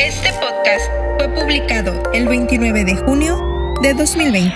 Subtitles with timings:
[0.00, 0.84] Este podcast
[1.18, 4.54] fue publicado el 29 de junio de 2020.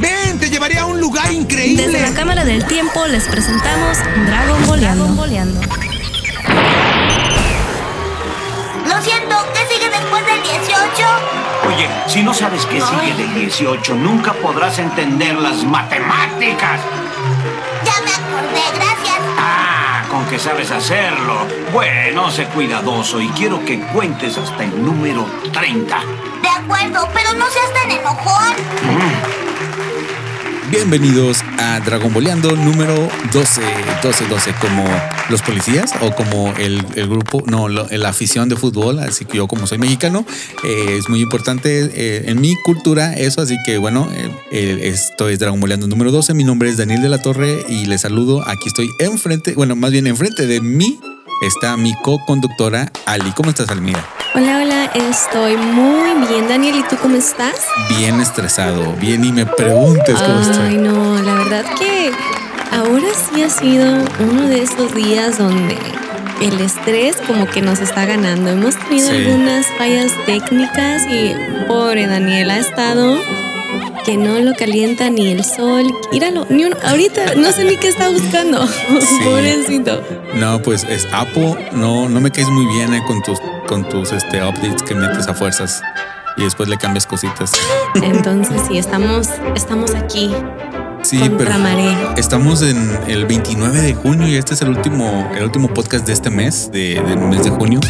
[0.00, 1.86] Ven, te llevaré a un lugar increíble.
[1.86, 5.60] Desde la Cámara del Tiempo les presentamos Dragon Boleando.
[8.86, 10.78] Lo siento, ¿qué sigue después del 18?
[11.66, 16.80] Oye, si no sabes qué sigue del 18, nunca podrás entender las matemáticas.
[20.28, 21.46] Que sabes hacerlo.
[21.72, 26.00] Bueno, sé cuidadoso y quiero que cuentes hasta el número 30.
[26.42, 28.54] De acuerdo, pero no seas tan enojón.
[30.70, 32.94] Bienvenidos a Dragon Boleando número
[33.32, 33.62] 12,
[34.02, 34.84] 12, 12, como
[35.30, 39.66] los policías o como el, grupo, no, la afición de fútbol, así que yo como
[39.66, 40.26] soy mexicano,
[40.64, 45.30] eh, es muy importante eh, en mi cultura eso, así que bueno, eh, eh, esto
[45.30, 48.46] es Dragon Boleando número 12, mi nombre es Daniel de la Torre y les saludo,
[48.46, 51.00] aquí estoy enfrente, bueno, más bien enfrente de mí
[51.40, 54.04] está mi co-conductora Ali, ¿cómo estás Almira?
[54.34, 56.76] Hola, hola, estoy muy bien, Daniel.
[56.76, 57.54] ¿Y tú cómo estás?
[57.96, 60.76] Bien estresado, bien y me preguntes cómo Ay, estoy.
[60.76, 62.10] no, la verdad que
[62.72, 65.78] ahora sí ha sido uno de esos días donde
[66.42, 68.50] el estrés como que nos está ganando.
[68.50, 69.16] Hemos tenido Sí.
[69.16, 71.34] algunas fallas técnicas y
[71.66, 73.18] pobre Daniel ha estado
[74.04, 75.84] que no lo calienta ni el sol.
[76.12, 78.66] Míralo, ni un- ahorita no sé ni qué está buscando.
[79.24, 80.02] Pobrecito.
[80.34, 84.12] No, pues es Apple, no, no me caes muy bien eh, con tus, con tus
[84.12, 85.82] este, updates que metes a fuerzas
[86.36, 87.52] y después le cambias cositas.
[88.02, 90.30] Entonces sí, estamos, estamos aquí
[91.02, 91.52] Sí, pero
[92.16, 96.12] estamos en el 29 de junio y este es el último, el último podcast de
[96.12, 97.80] este mes, de, del mes de junio.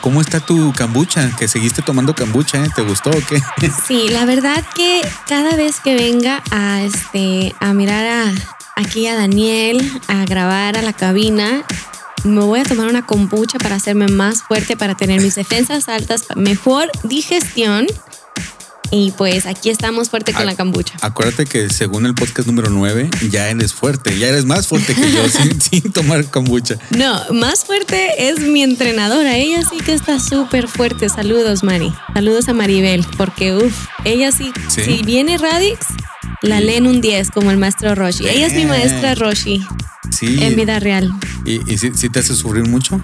[0.00, 1.30] ¿Cómo está tu kombucha?
[1.38, 2.68] Que seguiste tomando kombucha, ¿eh?
[2.74, 3.40] ¿Te gustó o qué?
[3.86, 8.32] Sí, la verdad que cada vez que venga a este a mirar a
[8.76, 11.64] aquí a Daniel, a grabar a la cabina,
[12.24, 16.24] me voy a tomar una kombucha para hacerme más fuerte, para tener mis defensas altas,
[16.34, 17.86] mejor digestión.
[18.92, 20.94] Y pues aquí estamos fuerte con la kombucha.
[21.00, 25.12] Acuérdate que según el podcast número 9, ya eres fuerte, ya eres más fuerte que
[25.12, 26.76] yo sin, sin tomar kombucha.
[26.96, 29.36] No, más fuerte es mi entrenadora.
[29.36, 31.08] Ella sí que está súper fuerte.
[31.08, 31.92] Saludos, Mari.
[32.14, 34.82] Saludos a Maribel, porque uff, ella sí, Sí.
[34.82, 35.78] si viene Radix,
[36.42, 38.28] la leen un 10 como el maestro Roshi.
[38.28, 39.62] Ella es mi maestra Roshi
[40.10, 40.42] Sí.
[40.42, 41.10] en vida real.
[41.44, 43.02] ¿Y, y sí te hace sufrir mucho?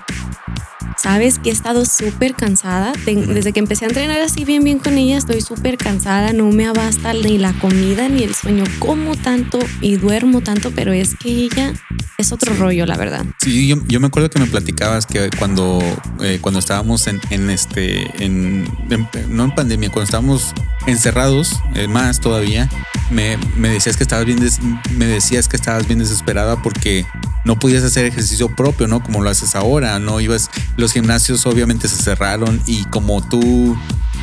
[0.98, 2.92] Sabes que he estado súper cansada.
[3.04, 6.32] Desde que empecé a entrenar así bien, bien con ella, estoy súper cansada.
[6.32, 8.64] No me abasta ni la comida ni el sueño.
[8.78, 11.74] Como tanto y duermo tanto, pero es que ella
[12.18, 13.24] es otro rollo, la verdad.
[13.40, 15.78] Sí, yo, yo me acuerdo que me platicabas que cuando,
[16.22, 20.54] eh, cuando estábamos en, en este, en, en- no en pandemia, cuando estábamos
[20.86, 22.68] encerrados, eh, más todavía,
[23.10, 24.60] me, me decías que estabas bien, des-
[24.92, 27.06] me decías que estabas bien desesperada porque
[27.44, 29.02] no podías hacer ejercicio propio, ¿no?
[29.02, 30.20] Como lo haces ahora, ¿no?
[30.20, 33.76] Ibas, los gimnasios obviamente se cerraron y como tú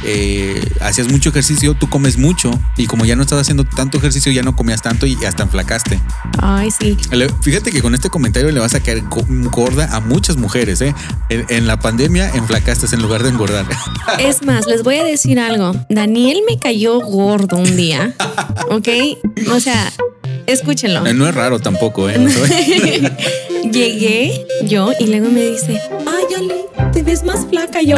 [0.06, 4.31] eh, hacías mucho ejercicio, tú comes mucho y como ya no estabas haciendo tanto ejercicio,
[4.31, 6.00] ya no comías tanto y hasta enflacaste.
[6.41, 6.97] Ay, sí.
[7.41, 10.94] Fíjate que con este comentario le vas a caer go- gorda a muchas mujeres, ¿eh?
[11.30, 13.66] En, en la pandemia enflacaste en lugar de engordar.
[14.19, 15.74] Es más, les voy a decir algo.
[15.90, 18.14] Daniel me cayó gordo un día,
[18.70, 18.88] ¿ok?
[19.52, 19.91] O sea,
[20.47, 21.05] escúchenlo.
[21.05, 22.17] Eh, No es raro tampoco, ¿eh?
[23.71, 27.95] Llegué yo y luego me dice, ay, Ali, te ves más flaca yo.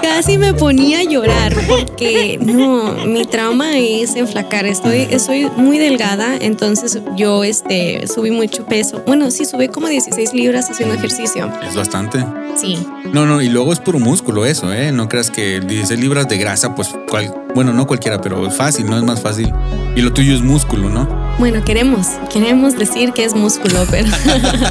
[0.00, 4.66] Casi me ponía a llorar porque no, mi trauma es enflacar.
[4.66, 9.02] Estoy, estoy muy delgada, entonces yo este, subí mucho peso.
[9.06, 11.50] Bueno, sí, subí como 16 libras haciendo ejercicio.
[11.68, 12.24] es bastante.
[12.56, 12.78] Sí,
[13.12, 14.92] No, no, y luego es puro músculo eso, ¿eh?
[14.92, 18.86] No creas que 16 libras de grasa, pues, cual- bueno, no cualquiera, pero es fácil,
[18.86, 18.96] ¿no?
[18.96, 19.52] Es más fácil.
[19.96, 21.23] Y lo tuyo es músculo, ¿no?
[21.38, 24.08] Bueno, queremos, queremos decir que es músculo, pero,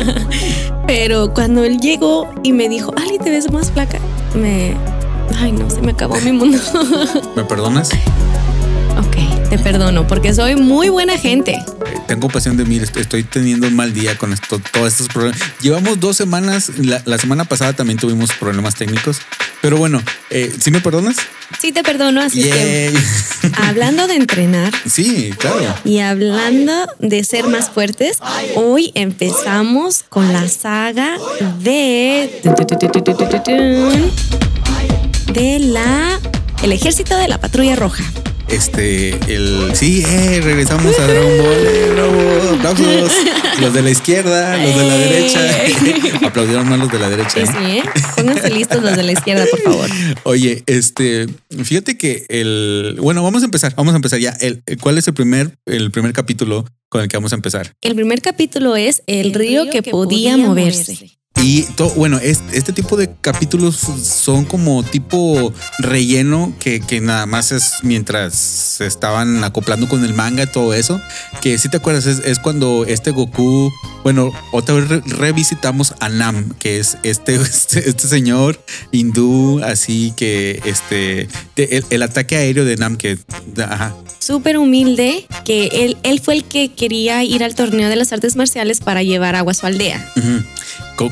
[0.88, 4.00] pero cuando él llegó y me dijo, Ali, te ves más flaca,
[4.34, 4.76] me,
[5.40, 6.58] ay no, se me acabó mi mundo.
[7.36, 7.92] ¿Me perdonas?
[8.98, 11.64] ok, te perdono, porque soy muy buena gente.
[12.04, 15.08] Eh, Ten compasión de mí, est- estoy teniendo un mal día con esto, todos estos
[15.08, 15.40] problemas.
[15.62, 19.18] Llevamos dos semanas, la, la semana pasada también tuvimos problemas técnicos,
[19.62, 21.16] pero bueno, eh, ¿sí me perdonas?
[21.60, 22.92] Sí, te perdono, así que
[23.68, 25.76] hablando de entrenar Sí, claro.
[25.86, 28.18] y hablando de ser más fuertes,
[28.56, 31.18] hoy empezamos con la saga
[31.60, 32.42] de
[35.34, 36.20] de la
[36.64, 38.04] el ejército de la patrulla roja.
[38.54, 39.72] Este, el.
[39.74, 41.66] Sí, eh, regresamos a Dragon Ball.
[41.66, 43.12] eh, bravo, aplausos.
[43.60, 45.40] Los de la izquierda, los de la derecha.
[46.28, 47.40] Aplaudieron más los de la derecha.
[47.40, 47.48] ¿eh?
[47.48, 47.84] sí, ¿eh?
[48.16, 49.90] Pónganse listos los de la izquierda, por favor.
[50.24, 51.26] Oye, este,
[51.64, 52.98] fíjate que el.
[53.02, 53.74] Bueno, vamos a empezar.
[53.76, 54.38] Vamos a empezar ya.
[54.40, 57.74] El, ¿Cuál es el primer, el primer capítulo con el que vamos a empezar?
[57.82, 61.18] El primer capítulo es El río que podía moverse.
[61.42, 67.26] Y todo, bueno, es- este tipo de capítulos son como tipo relleno que, que nada
[67.26, 71.02] más es mientras se estaban acoplando con el manga y todo eso.
[71.42, 76.08] Que si te acuerdas, es, es cuando este Goku, bueno, otra vez re- revisitamos a
[76.08, 78.64] Nam, que es este, este, este señor
[78.94, 81.28] hindú, así que este,
[81.58, 83.18] el, el ataque aéreo de Nam, que,
[83.68, 88.14] ajá, Súper humilde, que él, él fue el que quería ir al torneo de las
[88.14, 90.14] artes marciales para llevar agua a su aldea.
[90.16, 90.22] Co-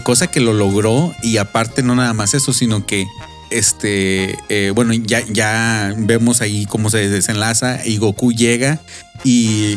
[0.03, 3.05] cosa que lo logró y aparte no nada más eso, sino que
[3.49, 8.79] este, eh, bueno, ya, ya vemos ahí cómo se desenlaza y Goku llega
[9.23, 9.75] y,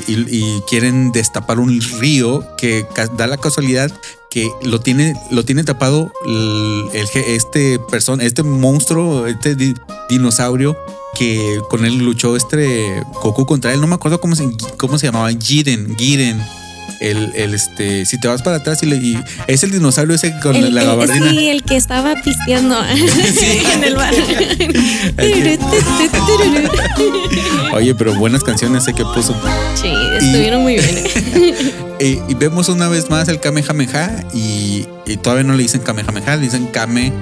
[0.68, 2.86] quieren destapar un río que
[3.16, 3.92] da la casualidad
[4.30, 9.74] que lo tiene, lo tiene tapado el, este persona, este monstruo, este di-
[10.08, 10.76] dinosaurio
[11.16, 13.80] que con él luchó este Goku contra él.
[13.80, 16.42] No me acuerdo cómo se, cómo se llamaba, Jiren, Giren.
[17.00, 20.38] El, el, este, si te vas para atrás y, le- y es el dinosaurio ese
[20.40, 21.30] con El, la el- gabardina.
[21.30, 22.76] sí, el que estaba pisteando
[23.74, 24.14] en el bar.
[27.74, 29.34] Oye, pero buenas canciones sé que puso.
[29.74, 29.88] sí,
[30.18, 31.04] estuvieron muy bien.
[32.00, 36.36] Eh, y vemos una vez más el Kamehameha y, y todavía no le dicen Kamehameha,
[36.36, 37.12] le dicen Kame,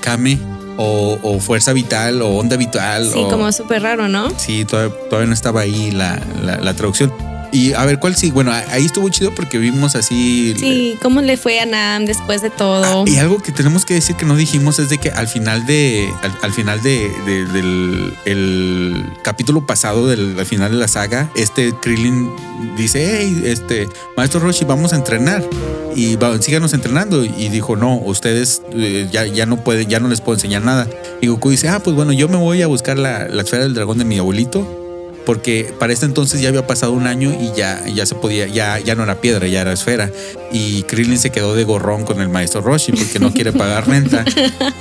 [0.00, 0.38] Kame
[0.76, 3.06] o, o Fuerza Vital o Onda Vital.
[3.12, 4.30] Sí, o- como súper raro, ¿no?
[4.38, 7.12] Sí, todavía, todavía no estaba ahí la, la- la traducción.
[7.52, 8.30] Y a ver, ¿cuál sí?
[8.30, 10.54] Bueno, ahí estuvo chido porque vimos así.
[10.58, 13.04] Sí, ¿cómo le fue a Nam después de todo?
[13.06, 16.08] Y algo que tenemos que decir que no dijimos es de que al final de
[16.22, 21.30] al, al final de, de- del el capítulo pasado del al final de la saga
[21.36, 22.30] este Krillin
[22.76, 25.42] dice hey este maestro Roshi vamos a entrenar
[25.96, 30.08] y va- síganos entrenando y dijo no ustedes eh, ya, ya no pueden ya no
[30.08, 30.86] les puedo enseñar nada
[31.20, 33.74] y Goku dice ah pues bueno yo me voy a buscar la, la esfera del
[33.74, 34.66] dragón de mi abuelito
[35.28, 38.78] porque para este entonces ya había pasado un año y ya, ya se podía, ya,
[38.78, 40.10] ya no era piedra, ya era esfera.
[40.50, 44.24] Y Krillin se quedó de gorrón con el maestro Roshi porque no quiere pagar renta,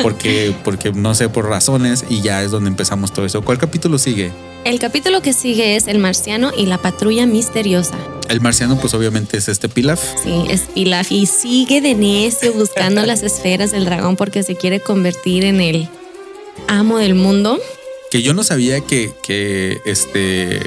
[0.01, 3.41] porque, porque no sé por razones, y ya es donde empezamos todo eso.
[3.41, 4.31] ¿Cuál capítulo sigue?
[4.63, 7.97] El capítulo que sigue es El marciano y la patrulla misteriosa.
[8.29, 10.01] El marciano, pues obviamente es este Pilaf.
[10.23, 14.79] Sí, es Pilaf y sigue de necio buscando las esferas del dragón porque se quiere
[14.79, 15.89] convertir en el
[16.69, 17.59] amo del mundo.
[18.09, 20.61] Que yo no sabía que, que este,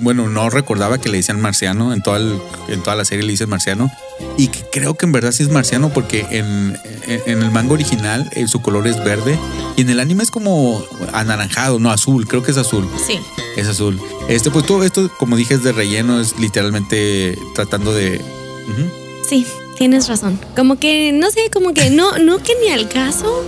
[0.00, 3.30] bueno, no recordaba que le decían marciano, en toda, el- en toda la serie le
[3.30, 3.88] dicen marciano,
[4.36, 6.76] y que creo que en verdad sí es marciano porque en,
[7.06, 9.38] en- en el manga original eh, su color es verde
[9.76, 13.18] y en el anime es como anaranjado, no azul, creo que es azul, Sí.
[13.56, 14.00] es azul.
[14.28, 18.16] Este, pues todo esto, como dije, es de relleno, es literalmente tratando de...
[18.18, 18.90] Ujú.
[19.28, 19.46] Sí,
[19.78, 20.38] tienes razón.
[20.56, 23.44] Como que, no sé, como que no, no que ni al caso.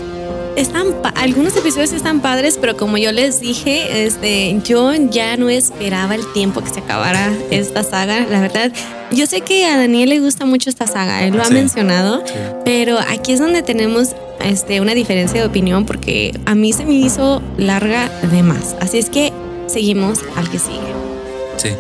[0.56, 0.86] Están,
[1.16, 6.22] algunos episodios están padres, pero como yo les dije, este, yo ya no esperaba el
[6.32, 8.24] tiempo que se acabara esta saga.
[8.30, 8.70] La verdad,
[9.10, 11.54] yo sé que a Daniel le gusta mucho esta saga, él lo ha Sí.
[11.54, 12.22] mencionado,
[12.64, 14.10] pero aquí es donde tenemos
[14.44, 18.76] este, una diferencia de opinión porque a mí se me hizo larga de más.
[18.80, 19.32] Así es que
[19.66, 20.78] seguimos al que sigue.
[21.56, 21.70] Sí.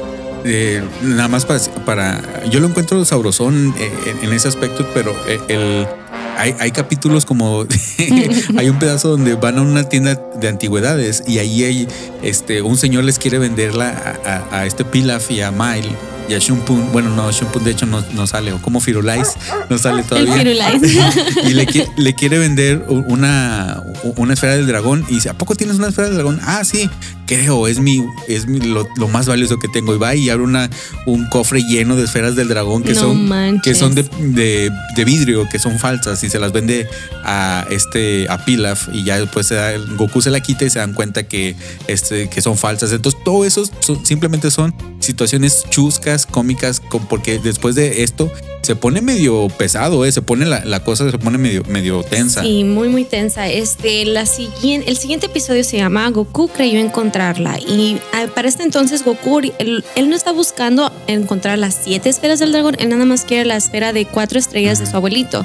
[0.46, 5.14] Eh, nada más para, para- Yo lo encuentro sabrosón eh, en, en ese aspecto, pero
[5.28, 5.86] eh, el.
[6.36, 7.64] Hay, hay capítulos como
[8.58, 11.88] hay un pedazo donde van a una tienda de antigüedades y ahí hay
[12.22, 15.88] este un señor les quiere venderla a, a- a este Pilaf y a Mile
[16.28, 16.92] y a Shumpun.
[16.92, 19.34] Bueno, no, Shumpun de hecho no, no sale, o como Firulais
[19.68, 20.34] no sale El todavía.
[20.36, 20.82] Firulais.
[21.48, 23.82] y le, qui- le quiere vender una,
[24.16, 26.40] una esfera del dragón y dice, ¿a poco tienes una esfera del dragón?
[26.42, 26.88] Ah, sí,
[27.26, 29.94] creo, es mi, es mi- lo, lo más valioso que tengo.
[29.94, 30.70] Y va y abre una,
[31.06, 33.62] un cofre lleno de esferas del dragón que No son, manches.
[33.62, 36.88] que son de, de- de vidrio, que son falsas y se las vende
[37.24, 40.78] a este a Pilaf y ya después se da- Goku se la quita y se
[40.78, 41.54] dan cuenta que,
[41.86, 42.92] este, que son falsas.
[42.92, 48.30] Entonces todo eso son- simplemente son situaciones chuscas, cómicas, porque después de esto
[48.62, 50.12] se pone medio pesado, ¿eh?
[50.12, 52.42] se pone la, la cosa se pone medio, medio tensa.
[52.42, 53.48] Sí, muy muy tensa.
[53.48, 58.62] Este, la siguiente, el siguiente episodio se llama Goku creyó encontrarla y ah, para este
[58.62, 63.04] entonces Goku él, él no está buscando encontrar las siete esferas del dragón, él nada
[63.04, 65.44] más quiere la esfera de cuatro estrellas de su abuelito.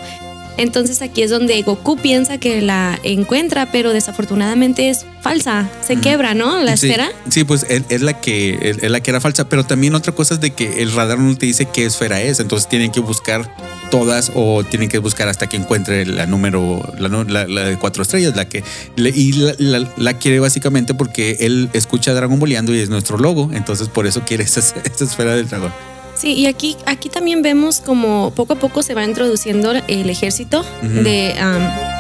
[0.60, 6.34] Entonces aquí es donde Goku piensa que la encuentra, pero desafortunadamente es falsa, se quebra,
[6.34, 6.62] ¿no?
[6.62, 7.10] La esfera.
[7.30, 10.42] Sí, pues es, la que es, la que era falsa, pero también otra cosa es
[10.42, 13.56] de que el radar no te dice qué esfera es, entonces tienen que buscar
[13.90, 18.04] todas o tienen que buscar hasta que encuentre la número, la, la- la de cuatro
[18.04, 18.64] estrellas, la que
[18.98, 23.50] y la, la- la quiere básicamente porque él escucha Dragon Boleando y es nuestro logo,
[23.54, 25.72] entonces por eso quiere esa, esa esfera del dragón.
[26.20, 30.66] Sí, y aquí, aquí también vemos como poco a poco se va introduciendo el ejército
[30.82, 31.34] de...
[31.42, 32.00] um,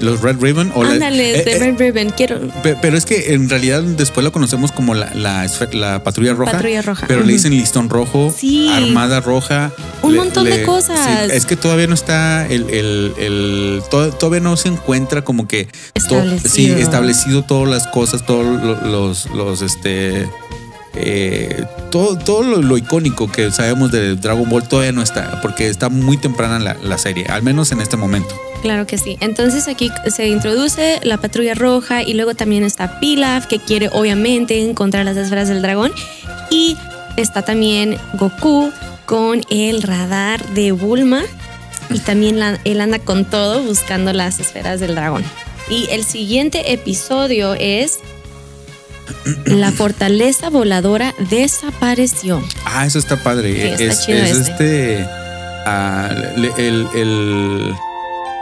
[0.00, 2.10] Los Red Ribbon o la- ándale, eh, de eh, Red Ribbon.
[2.16, 6.32] Quiero, pe- pero es que en realidad después lo conocemos como la, la, la patrulla
[6.32, 6.52] roja.
[6.52, 7.06] Patrulla roja.
[7.06, 8.70] Pero le dicen listón rojo, Sí.
[8.72, 10.98] armada roja, Un montón de cosas.
[11.04, 15.46] sí, es que todavía no está el, el, el- to- todavía no se encuentra como
[15.46, 16.48] que to- Establecido.
[16.48, 20.26] sí, establecido todas las cosas, todos lo- los, los este
[20.94, 25.88] eh, todo, todo lo, icónico que sabemos de Dragon Ball todavía no está, porque está
[25.88, 28.34] muy temprana la, la serie, al menos en este momento.
[28.62, 29.16] Claro que sí.
[29.20, 34.62] Entonces aquí se introduce la patrulla roja y luego también está Pilaf que quiere obviamente
[34.62, 35.92] encontrar las esferas del dragón
[36.50, 36.76] y
[37.16, 38.70] está también Goku
[39.06, 41.22] con el radar de Bulma
[41.88, 45.24] y también él anda con todo buscando las esferas del dragón.
[45.68, 48.00] Y el siguiente episodio es
[49.46, 52.42] La fortaleza voladora desapareció.
[52.64, 53.52] Ah, eso está padre.
[53.76, 55.00] Sí, está es chido es este.
[55.00, 55.06] este.
[55.66, 56.10] ah,
[56.58, 56.88] el.
[56.94, 57.74] el-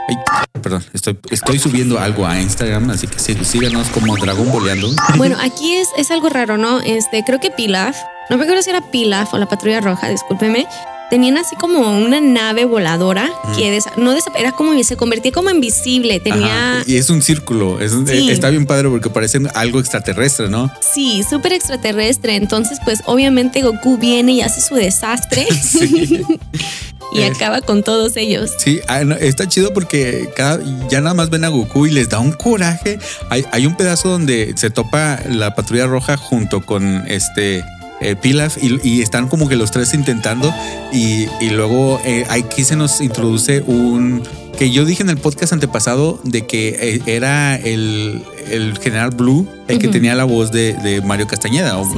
[0.07, 0.15] ay,
[0.61, 4.91] perdón, estoy, estoy subiendo algo a Instagram, así que sí, síganos como Dragón Boleando.
[5.17, 6.79] Bueno, aquí es, es algo raro, ¿no?
[6.81, 7.95] Este, creo que Pilaf,
[8.29, 10.65] no me acuerdo si era Pilaf o la patrulla roja, discúlpeme.
[11.09, 16.19] Tenían así como una nave voladora que no era como se convertía como invisible.
[16.19, 17.79] Tenía Ajá, Y es un círculo.
[17.79, 18.29] es un- Sí.
[18.29, 20.71] Está bien padre porque parece algo extraterrestre, ¿no?
[20.93, 22.35] sí, súper extraterrestre.
[22.35, 25.47] Entonces, pues obviamente Goku viene y hace su desastre
[27.13, 28.51] y acaba con todos ellos.
[28.57, 32.19] Sí, ah, está chido porque cada, ya nada más ven a Goku y les da
[32.19, 32.99] un coraje.
[33.29, 37.63] Hay, hay un pedazo donde se topa la patrulla roja junto con este
[38.01, 40.53] eh, Pilaf y, y están como que los tres intentando
[40.93, 44.23] y, y luego eh, aquí se nos introduce un
[44.57, 49.47] que yo dije en el podcast antepasado de que eh, era el, el general Blue
[49.69, 51.77] el que tenía la voz de, de Mario Castañeda.
[51.77, 51.97] o- Sí.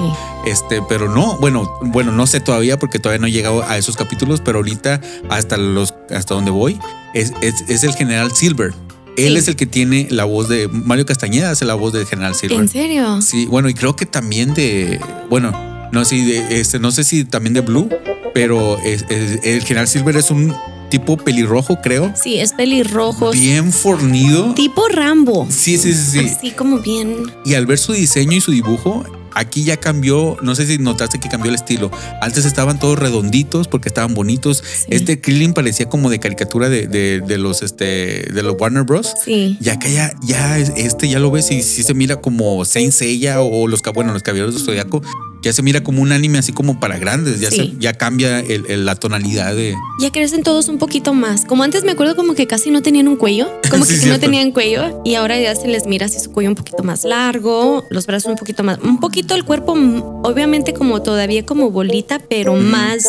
[0.51, 3.95] este, pero no, bueno, bueno, no sé todavía porque todavía no he llegado a esos
[3.95, 6.77] capítulos, pero ahorita hasta los, hasta donde voy,
[7.15, 8.73] es, es, es el general Silver.
[9.17, 9.37] Él Sí.
[9.39, 12.59] es el que tiene la voz de Mario Castañeda, hace la voz del general Silver.
[12.59, 13.21] ¿En serio?
[13.23, 15.51] Sí, bueno, y creo que también de, bueno,
[15.91, 17.89] no sé, de, este, no sé si también de Blue,
[18.33, 20.53] pero es- es- el general Silver es un
[20.89, 23.31] tipo pelirrojo, creo, Sí, es pelirrojo.
[23.31, 24.53] bien fornido.
[24.53, 25.47] Tipo Rambo.
[25.49, 26.19] Sí, sí, sí, sí.
[26.19, 27.15] Así como bien.
[27.45, 31.17] Y al ver su diseño y su dibujo, aquí ya cambió, no sé si notaste
[31.21, 31.89] que cambió el estilo.
[32.21, 34.65] Antes estaban todos redonditos porque estaban bonitos.
[34.89, 39.13] Este Krillin parecía como de caricatura de, de- de los este de los Warner Bros.
[39.23, 39.57] Sí.
[39.61, 42.91] Y acá ya, ya es- este ya lo ves y sí se mira como Saint
[42.91, 45.01] Seiya o los bueno, los caballeros del Zodiaco.
[45.41, 47.39] Ya se mira como un anime así como para grandes.
[47.39, 47.55] Ya, Sí.
[47.57, 49.75] se- ya cambia el- el- la tonalidad de.
[49.99, 51.45] Ya crecen todos un poquito más.
[51.45, 54.03] Como antes me acuerdo como que casi no tenían un cuello, como Sí, que no
[54.03, 54.19] cierto.
[54.21, 57.85] tenían cuello y ahora ya se les mira así su cuello un poquito más largo,
[57.89, 62.19] los brazos un poquito más, un poquito el cuerpo mm, obviamente como todavía como bolita,
[62.29, 63.05] pero más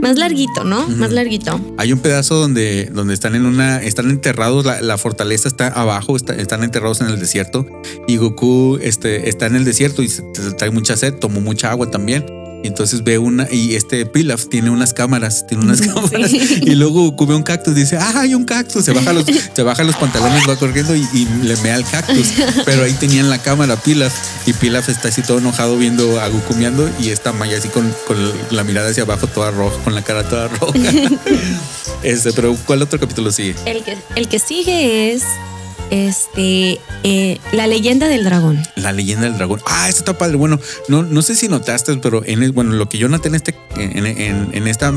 [0.00, 0.86] más larguito, ¿no?
[0.88, 1.60] Más larguito.
[1.76, 6.16] Hay un pedazo donde, donde están en una, están enterrados, la, la fortaleza está abajo,
[6.16, 7.66] está- están enterrados en el desierto
[8.06, 10.22] y Goku este, está en el desierto y se-
[10.56, 12.24] trae mucha sed, tomó mucha agua también.
[12.62, 16.32] Y entonces ve una, y este Pilaf tiene unas cámaras, tiene unas cámaras.
[16.32, 18.84] Y luego ve un cactus, dice, ah, hay un cactus.
[18.84, 22.32] Se baja los, se baja los pantalones, va corriendo y, y le mea al cactus.
[22.64, 24.12] Pero ahí tenían la cámara Pilaf
[24.46, 27.94] y Pilaf está así todo enojado viendo a Goku meando y esta Maya así con,
[28.06, 28.16] con
[28.50, 30.78] la mirada hacia abajo toda roja, con la cara toda roja.
[32.02, 33.56] Este, pero ¿cuál otro capítulo sigue?
[33.66, 35.24] El que el que sigue es
[35.90, 38.62] este eh, la leyenda del dragón.
[38.76, 39.60] La leyenda del dragón.
[39.66, 40.36] Ah, esto está padre.
[40.36, 43.54] Bueno, no, no sé si notaste, pero en bueno, lo que yo noté en este,
[43.76, 44.88] en, esta,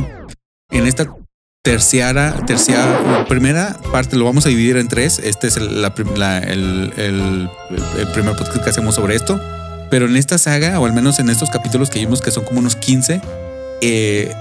[0.69, 1.15] en esta
[1.63, 5.19] terciara, terciara, primera parte lo vamos a dividir en tres.
[5.19, 5.93] Este es el, la
[6.39, 7.49] el
[8.13, 9.39] primer podcast que hacemos sobre esto.
[9.91, 12.59] Pero en esta saga, o al menos en estos capítulos que vimos que son como
[12.59, 13.21] unos 15,
[13.81, 14.33] eh,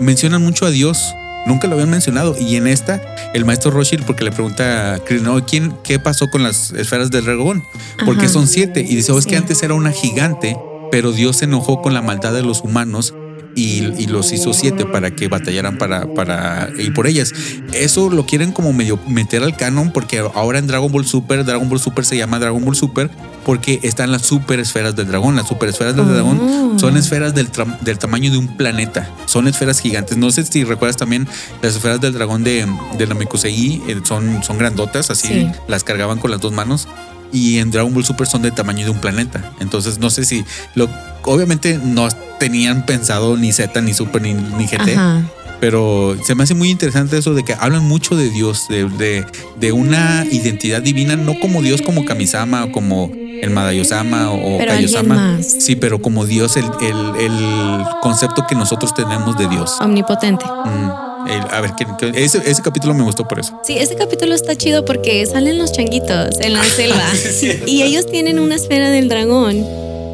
[0.00, 1.14] mencionan mucho a Dios.
[1.46, 2.36] Nunca lo habían mencionado.
[2.38, 3.00] Y en esta,
[3.34, 7.10] el maestro Roshir, porque le pregunta a Krillin, "Oye, ¿quién, ¿qué pasó con las esferas
[7.10, 7.64] del dragón?
[8.04, 8.32] Porque Ajá.
[8.32, 8.80] son siete.
[8.80, 10.56] Y dice, oh, es que antes era una gigante,
[10.90, 13.14] pero Dios se enojó con la maldad de los humanos
[13.56, 17.32] y, y los hizo siete para que batallaran para, para ir por ellas.
[17.72, 21.68] Eso lo quieren como medio meter al canon porque ahora en Dragon Ball Super, Dragon
[21.68, 23.10] Ball Super se llama Dragon Ball Super
[23.44, 25.36] porque están las super esferas del dragón.
[25.36, 26.08] Las super esferas del Oh.
[26.08, 27.48] dragón son esferas del,
[27.82, 29.08] del tamaño de un planeta.
[29.26, 30.16] Son esferas gigantes.
[30.16, 31.28] No sé si recuerdas también
[31.62, 32.66] las esferas del dragón de,
[32.98, 33.82] de Namekusei.
[33.88, 35.48] eh, son, son grandotas, así Sí.
[35.68, 36.88] las cargaban con las dos manos.
[37.32, 39.52] Y en Dragon Ball Super son del tamaño de un planeta.
[39.60, 40.88] Entonces no sé si lo
[41.24, 44.96] obviamente no tenían pensado ni Z ni Super ni, ni GT.
[44.96, 45.22] Ajá.
[45.60, 49.24] Pero se me hace muy interesante eso de que hablan mucho de Dios, de, de,
[49.58, 55.04] de una identidad divina, no como Dios como Kamisama o como el Madayosama o Pero
[55.04, 55.46] más.
[55.46, 59.78] Sí, pero como Dios, el, el, el concepto que nosotros tenemos de Dios.
[59.80, 60.44] Omnipotente.
[60.44, 63.58] Mm, el- a ver, ¿qué- qué- ese, ese capítulo me gustó por eso.
[63.64, 67.02] Sí, ese capítulo está chido porque salen los changuitos en la selva
[67.66, 69.64] y ellos tienen una esfera del dragón.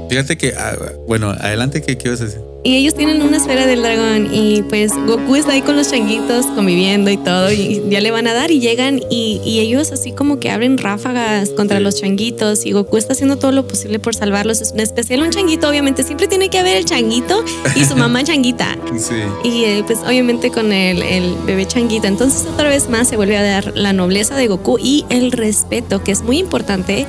[0.09, 0.77] Fíjate que, ah,
[1.07, 2.41] bueno, adelante, ¿qué, qué ibas a decir?
[2.63, 6.45] Y ellos tienen una esfera del dragón y pues Goku está ahí con los changuitos
[6.47, 10.13] conviviendo y todo y ya le van a dar y llegan y, y ellos así
[10.13, 14.15] como que abren ráfagas contra los changuitos y Goku está haciendo todo lo posible por
[14.15, 14.61] salvarlos.
[14.61, 17.43] Es en especial un changuito, obviamente siempre tiene que haber el changuito
[17.75, 18.77] y su mamá changuita.
[19.01, 19.15] Sí.
[19.45, 22.07] Y eh, pues obviamente con el, el bebé changuita.
[22.07, 26.05] Entonces otra vez más se vuelve a dar la nobleza de Goku y el respeto,
[26.05, 27.07] que es muy importante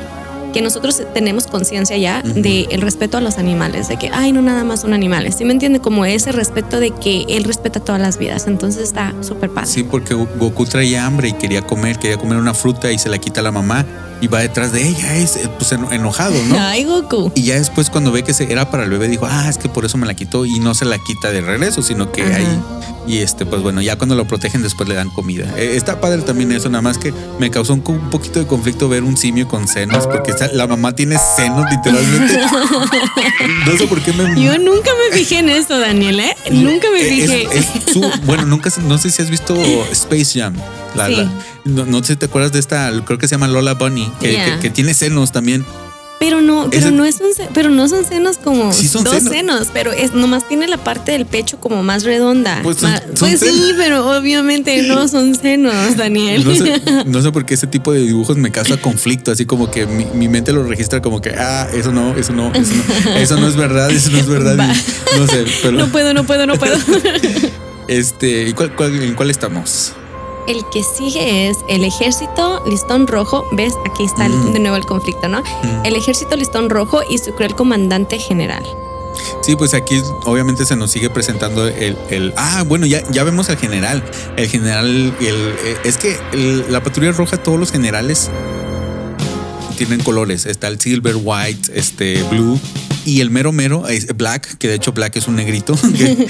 [0.52, 2.42] que nosotros tenemos conciencia ya Ujú.
[2.42, 5.36] de el respeto a los animales, de que, ay, no nada más son animales.
[5.38, 5.80] ¿Sí me entiende?
[5.80, 8.48] Como ese respeto de que él respeta todas las vidas.
[8.48, 9.68] Entonces está súper padre.
[9.70, 13.10] Sí, porque Go- Goku traía hambre y quería comer, quería comer una fruta y se
[13.10, 13.86] la quita la mamá
[14.22, 16.56] y va detrás de ella, es eh, pues eno- enojado, ¿no?
[16.60, 17.32] Ay, Goku.
[17.36, 19.68] Y ya después cuando ve que se era para el bebé dijo, ah, es que
[19.70, 22.36] por eso me la quitó y no se la quita de regreso, sino que Ajá.
[22.36, 22.62] ahí
[23.08, 25.52] y este pues bueno, ya cuando lo protegen después le dan comida.
[25.58, 28.88] Eh, está padre también eso, nada más que me causó un, un poquito de conflicto
[28.90, 32.40] ver un simio con senos porque la mamá tiene senos literalmente.
[33.66, 36.36] no sé por qué me Yo nunca me fijé en eso, Daniel, ¿eh?
[36.52, 37.48] Nunca me fijé.
[37.54, 39.56] es su- bueno, nunca, no sé si has visto
[39.92, 40.56] Space Jam.
[40.96, 41.16] La- Sí.
[41.16, 41.32] la-
[41.66, 44.32] no, no sé si te acuerdas de esta, creo que se llama Lola Bunny, que,
[44.32, 44.46] Yeah.
[44.56, 45.66] que- que tiene senos también.
[46.22, 49.16] Pero no, pero Ese- no es un, pero no son senos como Sí son dos
[49.16, 49.34] senos.
[49.34, 49.68] senos.
[49.74, 52.60] pero es nomás tiene la parte del pecho como más redonda.
[52.62, 56.46] Pues son- son pues sí, pero obviamente no son senos, Daniel.
[56.46, 59.72] No sé, no sé por qué ese tipo de dibujos me causa conflicto, así como
[59.72, 63.16] que mi, mi mente lo registra como que, ah, eso no, eso no, eso no,
[63.16, 64.58] eso no es verdad, eso no es verdad.
[65.16, 66.78] Y no sé, pero No puedo, no puedo, no puedo.
[67.88, 69.94] este, ¿y cuál, cuál- ¿en cuál estamos?
[70.48, 73.46] El que sigue es el ejército listón rojo.
[73.52, 73.74] ¿Ves?
[73.90, 74.54] Aquí está Mm.
[74.54, 75.42] de nuevo el conflicto, ¿no?
[75.42, 75.86] Mm.
[75.86, 78.64] El ejército listón rojo y su cruel comandante general.
[79.44, 83.50] Sí, pues aquí obviamente se nos sigue presentando el, el- ah, bueno, ya, ya vemos
[83.50, 84.04] al general.
[84.38, 84.86] El general,
[85.20, 88.30] el, eh, es que el- la patrulla roja, todos los generales
[89.78, 90.46] tienen colores.
[90.46, 92.60] Está el silver, white, este, blue.
[93.06, 95.76] Y el mero mero es black, que de hecho black es un negrito.
[95.98, 96.28] que-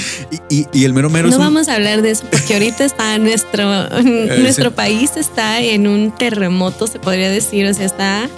[0.50, 2.86] y, y- el mero mero No es un, vamos a hablar de eso porque ahorita
[2.86, 4.76] está nuestro, nuestro sí.
[4.76, 7.66] país está en un terremoto, se podría decir.
[7.66, 8.30] O sea, está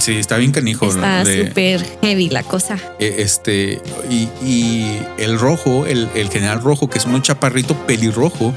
[0.00, 0.88] Sí, está bien canijo.
[0.88, 2.76] Está súper heavy la cosa.
[2.98, 8.52] eh, Este, y, y el rojo, el, el general rojo, que es un chaparrito pelirrojo,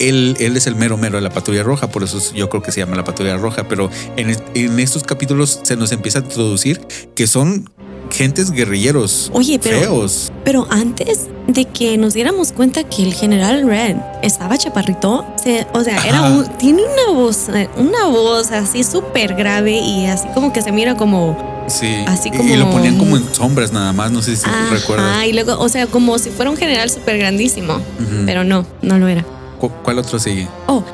[0.00, 2.62] él, él es el mero mero de la patrulla roja, por eso es- yo creo
[2.62, 6.22] que se llama la patrulla roja, pero en, en estos capítulos se nos empieza a
[6.22, 6.82] introducir
[7.14, 7.70] que son
[8.10, 10.32] gentes guerrilleros Oye, pero- feos.
[10.44, 15.82] Pero antes de que nos diéramos cuenta que el general Red estaba chaparrito, se- o
[15.82, 16.30] sea, era Ajá.
[16.36, 20.96] un, tiene una voz, una voz así súper grave y así como que se mira
[20.96, 24.36] como, Sí, Así y- y, como- lo ponían como en sombras nada más, no sé
[24.36, 25.06] si recuerdas.
[25.16, 27.80] ajá, y luego, o sea, como si fuera un general súper grandísimo,
[28.24, 29.24] pero no, no lo era.
[29.60, 30.46] ¿Cu- ¿Cuál otro sigue?
[30.68, 30.84] Oh,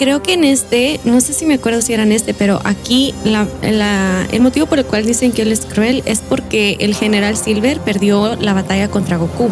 [0.00, 3.14] creo que en este, no sé si me acuerdo si era en este, pero aquí
[3.22, 6.94] la, la- el motivo por el cual dicen que él es cruel es porque el
[6.94, 9.50] general Silver perdió la batalla contra Goku.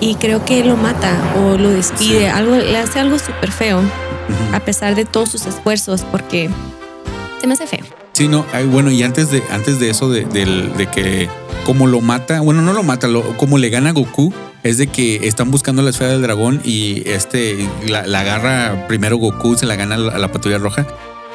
[0.00, 2.24] Y creo que lo mata o lo despide, Sí.
[2.26, 3.80] algo, le hace algo súper feo,
[4.52, 6.48] a pesar de todos sus esfuerzos, porque
[7.40, 7.84] se me hace feo.
[8.12, 11.28] Sí, no, ay, bueno, y antes de, antes de eso, de, del- de que
[11.66, 14.32] como lo mata, bueno, no lo mata, lo, como le gana a Goku,
[14.68, 19.16] es de que están buscando la esfera del dragón y este la, la agarra primero
[19.16, 20.86] Goku, se la gana a la, la patrulla roja.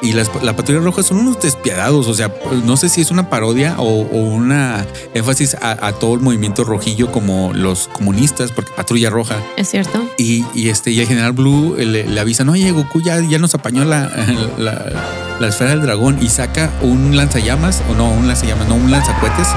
[0.01, 2.29] Y las- la patrulla roja son unos despiadados, o sea,
[2.65, 6.65] no sé si es una parodia o, o una énfasis a, a todo el movimiento
[6.65, 9.35] rojillo como los comunistas, porque patrulla roja.
[9.55, 10.03] ¿Es cierto?
[10.17, 13.55] Y, y este, y el general Blue le, le avisan, oye, Goku ya, ya nos
[13.55, 14.11] apañó la,
[14.57, 18.91] la, la esfera del dragón y saca un lanzallamas, o no, un lanzallamas, no, un
[18.91, 19.47] lanzacuetes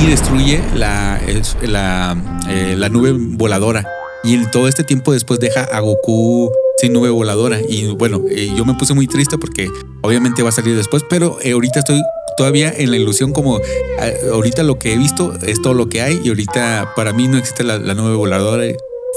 [0.00, 3.86] y destruye la, eh, la nube voladora.
[4.24, 7.58] Y en todo este tiempo después deja a Goku sin nube voladora.
[7.68, 9.68] Y bueno, eh, yo me puse muy triste porque
[10.02, 12.00] obviamente va a salir después, pero eh, ahorita estoy
[12.36, 16.00] todavía en la ilusión como eh, ahorita lo que he visto es todo lo que
[16.02, 18.64] hay y ahorita para mí no existe la, la nube voladora.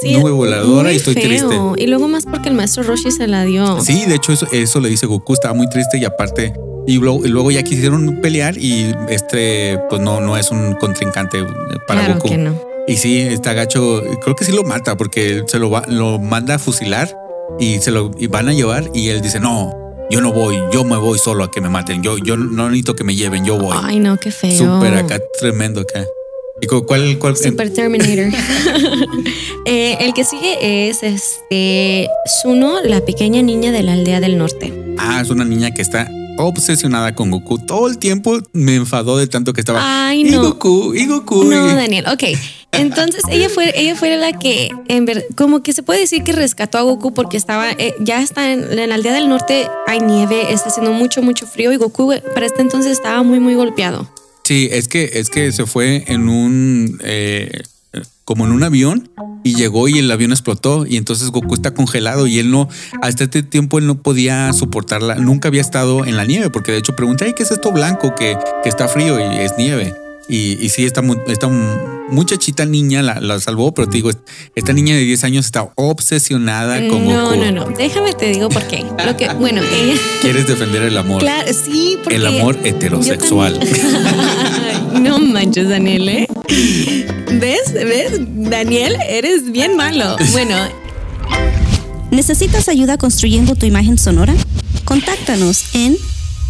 [0.02, 1.24] nube voladora y estoy feo.
[1.24, 1.56] triste.
[1.76, 3.80] Y luego más porque el maestro Roshi se la dio.
[3.80, 6.52] Sí, de hecho eso, eso le dice Goku, estaba muy triste y aparte
[6.86, 11.44] y luego, y luego ya quisieron pelear y este pues no no es un contrincante
[11.86, 12.28] para claro Goku.
[12.28, 12.60] que no.
[12.88, 16.54] Y sí, está gacho, creo que sí lo mata porque se lo va, lo manda
[16.54, 17.16] a fusilar
[17.58, 19.72] y se lo y van a llevar y él dice, "No,
[20.10, 22.02] yo no voy, yo me voy solo a que me maten.
[22.04, 24.52] Yo yo no necesito que me lleven, yo voy." Ay, no, qué feo.
[24.56, 26.04] Súper acá tremendo acá.
[26.60, 28.32] ¿Y cu- cuál cuál Super Terminator.
[29.68, 32.08] Eh, el que sigue es este
[32.40, 34.72] Suno, la pequeña niña de la aldea del norte.
[34.96, 37.58] Ah, es una niña que está obsesionada con Goku.
[37.58, 39.80] Todo el tiempo me enfadó de tanto que estaba.
[40.08, 40.42] Ay, y no.
[40.42, 41.44] Goku, y Goku.
[41.44, 42.22] No, y- Daniel, ok.
[42.72, 46.32] Entonces ella fue, ella fue la que, en ver, como que se puede decir que
[46.32, 50.00] rescató a Goku porque estaba, eh, ya está en, en la aldea del norte, hay
[50.00, 53.54] nieve, está haciendo mucho, mucho frío y Goku eh, para este entonces estaba muy, muy
[53.54, 54.08] golpeado.
[54.44, 57.00] Sí, es que, es que se fue en un.
[57.02, 57.62] eh,
[58.26, 59.08] como en un avión
[59.44, 62.68] y llegó y el avión explotó y entonces Goku está congelado y él no,
[63.00, 66.78] hasta este tiempo él no podía soportarla, nunca había estado en la nieve porque de
[66.78, 69.94] hecho pregunté, ¿qué es esto blanco que, que está frío y es nieve?
[70.28, 71.48] Y, y sí, esta, esta
[72.08, 74.10] muchachita niña la, la salvó, pero te digo,
[74.56, 77.36] esta niña de 10 años está obsesionada con No, Goku.
[77.36, 77.66] no, no.
[77.76, 78.84] Déjame te digo por qué.
[79.04, 79.94] Lo que, bueno, ella.
[80.22, 81.20] Quieres defender el amor.
[81.20, 82.16] Claro, sí, porque.
[82.16, 83.60] El amor heterosexual.
[85.00, 86.28] no manches, Daniel, ¿eh?
[87.32, 87.72] ¿Ves?
[87.72, 88.20] ¿Ves?
[88.50, 90.16] Daniel, eres bien malo.
[90.32, 90.56] Bueno,
[92.10, 94.34] ¿Necesitas ayuda construyendo tu imagen sonora?
[94.84, 95.96] Contáctanos en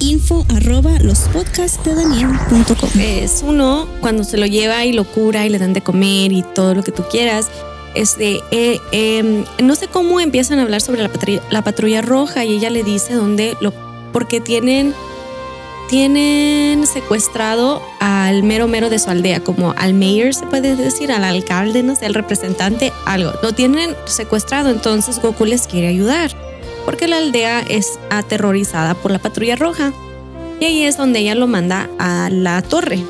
[0.00, 2.90] info arroba lospodcastdedaniel.com.
[3.00, 6.42] es uno cuando se lo lleva y lo cura y le dan de comer y
[6.54, 7.46] todo lo que tú quieras.
[7.94, 12.44] Este, eh, em, no sé cómo empiezan a hablar sobre la patrulla, la patrulla roja
[12.44, 13.72] y ella le dice dónde lo.
[14.12, 14.94] Porque tienen.
[15.88, 21.22] Tienen secuestrado al mero mero de su aldea, como al mayor se puede decir, al
[21.22, 23.32] alcalde, no sé, al representante, algo.
[23.42, 26.32] Lo tienen secuestrado, entonces Goku les quiere ayudar,
[26.84, 29.92] porque la aldea es aterrorizada por la patrulla roja.
[30.58, 33.04] Y ahí es donde ella lo manda a la torre.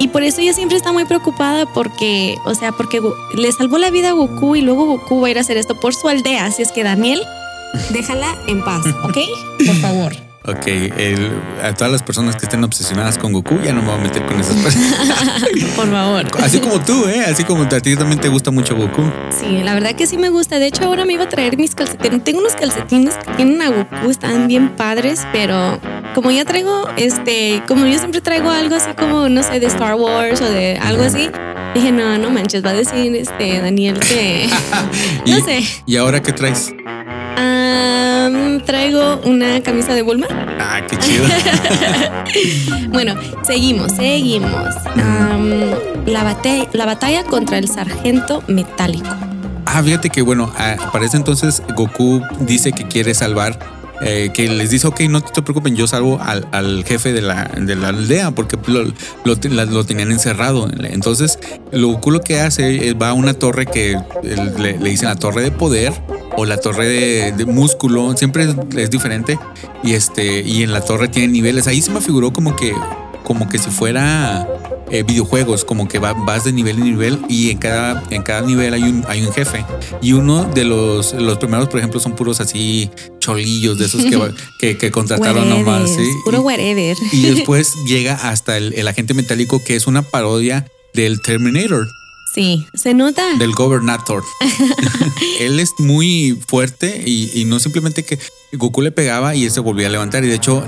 [0.00, 3.00] Y por eso ella siempre está muy preocupada porque, o sea, porque
[3.34, 5.78] le salvó la vida a Goku y luego Goku va a ir a hacer esto
[5.78, 6.46] por su aldea.
[6.46, 7.20] Así es que Daniel,
[7.90, 9.18] déjala en paz, ¿ok?
[9.66, 10.27] Por favor.
[10.48, 11.30] Ok, el-
[11.62, 14.24] a todas las personas que estén obsesionadas con Goku, ya no me voy a meter
[14.24, 14.94] con esas personas.
[15.76, 16.24] Por favor.
[16.42, 17.22] Así como tú, ¿eh?
[17.30, 19.02] Así como a ti también te gusta mucho Goku.
[19.38, 20.58] Sí, la verdad que sí me gusta.
[20.58, 22.24] De hecho, ahora me iba a traer mis calcetines.
[22.24, 25.78] Tengo unos calcetines que tienen a Goku, están bien padres, pero
[26.14, 29.96] como ya traigo, este, como yo siempre traigo algo así como, no sé, de Star
[29.96, 31.28] Wars o de algo así,
[31.74, 34.48] dije, no, no manches, va a decir este Daniel que.
[35.26, 35.60] Y, no sé.
[35.84, 36.72] ¿Y ahora qué traes?
[38.64, 40.26] Traigo una camisa de Bulma.
[40.60, 41.24] Ah, qué chido.
[42.90, 44.74] Bueno, seguimos, seguimos.
[44.96, 45.50] Am,
[46.06, 49.08] la, batalla, la batalla contra el sargento metálico.
[49.66, 53.58] Ah, fíjate que bueno, ah, para ese entonces Goku dice que quiere salvar,
[54.00, 57.44] eh, que les dice, ok, no te preocupen, yo salvo al, al jefe de la,
[57.44, 58.84] de la aldea porque lo,
[59.24, 60.68] lo, tenían encerrado.
[60.82, 61.38] Entonces,
[61.72, 65.08] lo Goku lo que hace es va a una torre que eh, le, le dicen
[65.08, 65.92] la torre de poder
[66.38, 69.38] o la torre de, de músculo, siempre es, es diferente.
[69.82, 71.66] Y este, y en la torre tiene niveles.
[71.66, 72.72] Ahí se me figuró como que,
[73.24, 74.46] como que si fuera
[74.90, 78.42] eh, videojuegos, como que va- vas de nivel en nivel y en cada, en cada
[78.42, 79.64] nivel hay un, hay un jefe.
[80.00, 84.18] Y uno de los, los primeros, por ejemplo, son puros así cholillos de esos que,
[84.60, 85.82] que, que contrataron nomás.
[85.90, 86.12] Whatever, ¿sí?
[86.24, 86.96] Puro Y- whatever.
[87.12, 91.86] y después llega hasta el, el agente metálico, que es una parodia del Terminator,
[92.38, 93.34] Sí, se nota.
[93.36, 94.22] del Gobernator.
[95.40, 98.16] él es muy fuerte y, y no simplemente que
[98.52, 100.24] Goku le pegaba y él se volvía a levantar.
[100.24, 100.64] Y de hecho,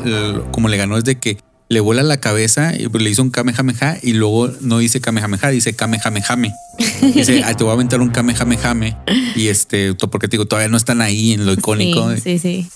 [0.50, 3.30] como le ganó es de que le vuela la cabeza y pues le hizo un
[3.30, 6.52] Kamehameha y luego no dice Kamehameha, dice Kamehamehame.
[7.14, 8.96] Dice, "Ah, te voy a aventar un Kamehamehame.
[9.36, 12.12] Y este, porque te digo, todavía no están ahí en lo icónico.
[12.16, 12.70] Sí, sí, sí.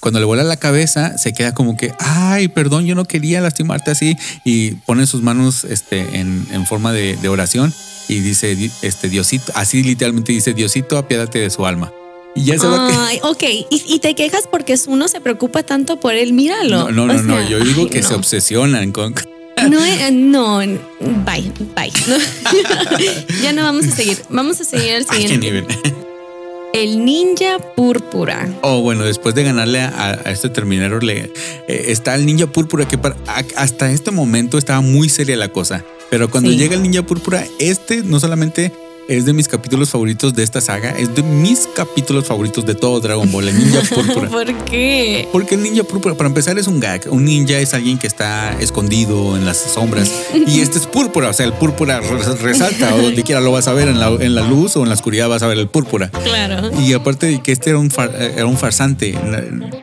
[0.00, 3.90] Cuando le vuela la cabeza, se queda como que, ay, perdón, yo no quería lastimarte
[3.90, 4.16] así.
[4.44, 7.72] Y pone sus manos este, en, en forma de, de oración
[8.08, 11.92] y dice, di- este Diosito, así literalmente dice, Diosito, apiádate de su alma.
[12.36, 12.94] Y ya se va que.
[12.96, 13.42] Ay, ok.
[13.70, 16.32] Y, y te quejas porque uno se preocupa tanto por él.
[16.32, 16.90] Míralo.
[16.90, 19.14] No, no, no, yo digo ay, que se obsesionan con.
[19.70, 21.92] No, eh, no, bye, bye.
[23.42, 24.18] ya no vamos a seguir.
[24.28, 25.38] Vamos a seguir al ¿A qué siguiente.
[25.38, 25.66] nivel?
[26.74, 28.48] El ninja púrpura.
[28.62, 31.30] Oh, bueno, después de ganarle a, a este Terminator, le,
[31.68, 35.48] eh, está el ninja púrpura que para- a- hasta este momento estaba muy seria la
[35.50, 35.84] cosa.
[36.10, 36.56] Pero cuando Sí.
[36.56, 38.72] llega el ninja púrpura, este no solamente
[39.08, 43.00] es de mis capítulos favoritos de esta saga, es de mis capítulos favoritos de todo
[43.00, 44.28] Dragon Ball, el ninja púrpura.
[44.30, 45.28] ¿Por qué?
[45.32, 47.02] Porque el ninja púrpura, para empezar, es un gag.
[47.10, 50.10] Un ninja es alguien que está escondido en las sombras.
[50.46, 53.66] Y este es púrpura, o sea, el púrpura res- resalta, o donde quiera lo vas
[53.68, 55.68] a ver, en la, en la luz o en la oscuridad vas a ver el
[55.68, 56.10] púrpura.
[56.10, 56.70] Claro.
[56.80, 59.14] Y aparte de que este era un, far- era un farsante,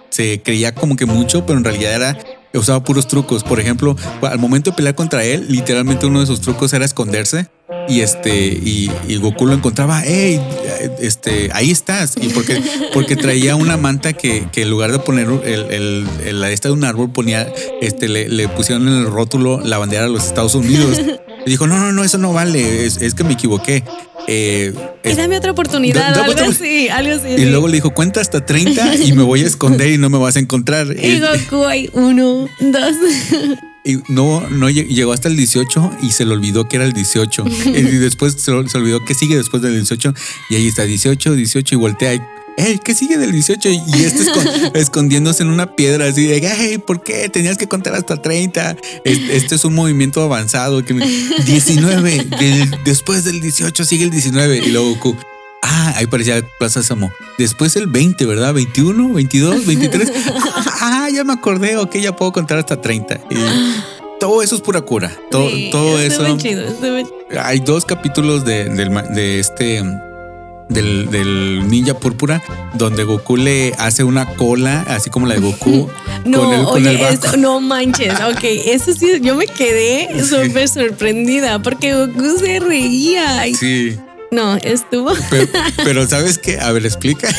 [0.09, 2.17] se creía como que mucho, pero en realidad era
[2.53, 3.43] usaba puros trucos.
[3.43, 7.47] Por ejemplo, al momento de pelear contra él, literalmente uno de sus trucos era esconderse.
[7.87, 10.39] Y este, y, y Goku lo encontraba, hey,
[10.99, 12.13] este, ahí estás.
[12.21, 12.61] Y porque,
[12.93, 16.69] porque traía una manta que, que en lugar de poner el, el- el- la esta
[16.69, 20.25] de un árbol, ponía, este, le, le pusieron en el rótulo la bandera de los
[20.25, 20.99] Estados Unidos.
[21.45, 23.83] Y dijo, no, no, no, eso no vale, es, es que me equivoqué.
[24.27, 27.33] Eh, Y dame otra oportunidad, Da- algo así, algo así.
[27.33, 27.45] y sí.
[27.45, 30.35] luego le dijo, cuenta hasta 30 y me voy a esconder y no me vas
[30.35, 30.87] a encontrar.
[31.01, 32.95] Y Goku hay uno, dos.
[33.83, 36.93] Y no, no lle- llegó hasta el 18 y se le olvidó que era el
[36.93, 37.43] 18.
[37.65, 40.13] y después se, olvidó que sigue después del 18
[40.49, 42.21] y ahí está 18, 18 y voltea y,
[42.57, 43.69] hey, ¿qué sigue del 18?
[43.69, 47.27] Y este escon- escondiéndose en una piedra así de, hey, ¿por qué?
[47.29, 48.77] Tenías que contar hasta 30.
[49.03, 50.85] Es- Este es un movimiento avanzado.
[50.85, 51.07] Que me-
[51.45, 54.57] 19, del- después del 18 sigue el 19.
[54.63, 54.99] Y luego
[55.61, 57.11] ah, ahí parecía Plaza Samo.
[57.37, 58.53] Después el 20, ¿verdad?
[58.53, 60.11] 21, 22, 23.
[60.81, 63.19] Ah, ya me acordé, ok, ya puedo contar hasta 30.
[63.29, 63.35] Y
[64.19, 65.11] todo eso es pura cura.
[65.31, 66.37] Todo, Sí, eso.
[66.37, 66.65] chido.
[67.43, 69.83] Hay dos capítulos de, este.
[70.69, 72.41] Del, del ninja púrpura
[72.75, 75.89] donde Goku le hace una cola así como la de Goku
[76.25, 78.13] No, con el, con oye, el eso- no manches.
[78.21, 83.43] Ok, eso sí, yo me quedé súper sorprendida porque Goku se reía.
[83.53, 83.97] Sí,
[84.31, 85.11] No, estuvo.
[85.29, 85.47] pero,
[85.83, 86.57] pero ¿sabes qué?
[86.59, 87.29] A ver, explica.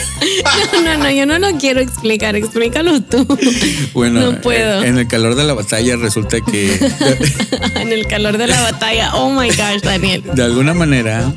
[0.74, 2.36] No, no, no, yo no lo quiero explicar.
[2.36, 3.26] Explícalo tú.
[3.94, 4.82] Bueno, No puedo.
[4.84, 6.74] en el calor de la batalla resulta que
[7.76, 9.14] en el calor de la batalla.
[9.14, 10.22] Oh my gosh, Daniel.
[10.34, 11.32] de alguna manera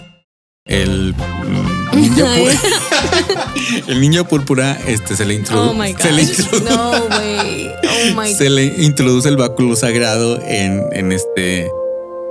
[0.65, 2.51] el púrpura,
[3.87, 6.31] el ninja púrpura este, se le introduce Oh my se le gosh.
[6.39, 7.67] introduce- No, güey.
[7.69, 11.69] Oh my se le introduce el báculo sagrado en, en este.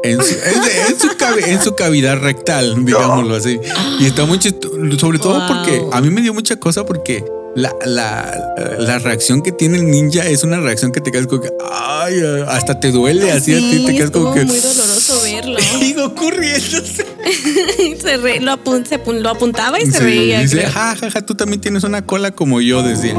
[0.05, 3.59] En su, en- en su cavi- en su cavidad rectal, digámoslo así.
[4.01, 5.49] Y está muy chistoso, sobre todo Wow.
[5.49, 7.25] porque a mí me dio mucha cosa porque
[7.57, 8.37] la, la,
[8.81, 12.21] la reacción que tiene el ninja es una reacción que te quedas como que, ay,
[12.49, 14.45] hasta te duele así a ti, Sí, te quedas como que.
[14.45, 15.59] muy doloroso verlo.
[15.81, 17.07] Y Goku riéndose.
[18.01, 20.41] se re- lo, apun- se lo apuntaba y se Sí, reía.
[20.41, 23.15] dice, ja, ja, ja, tú también tienes una cola como yo, decía.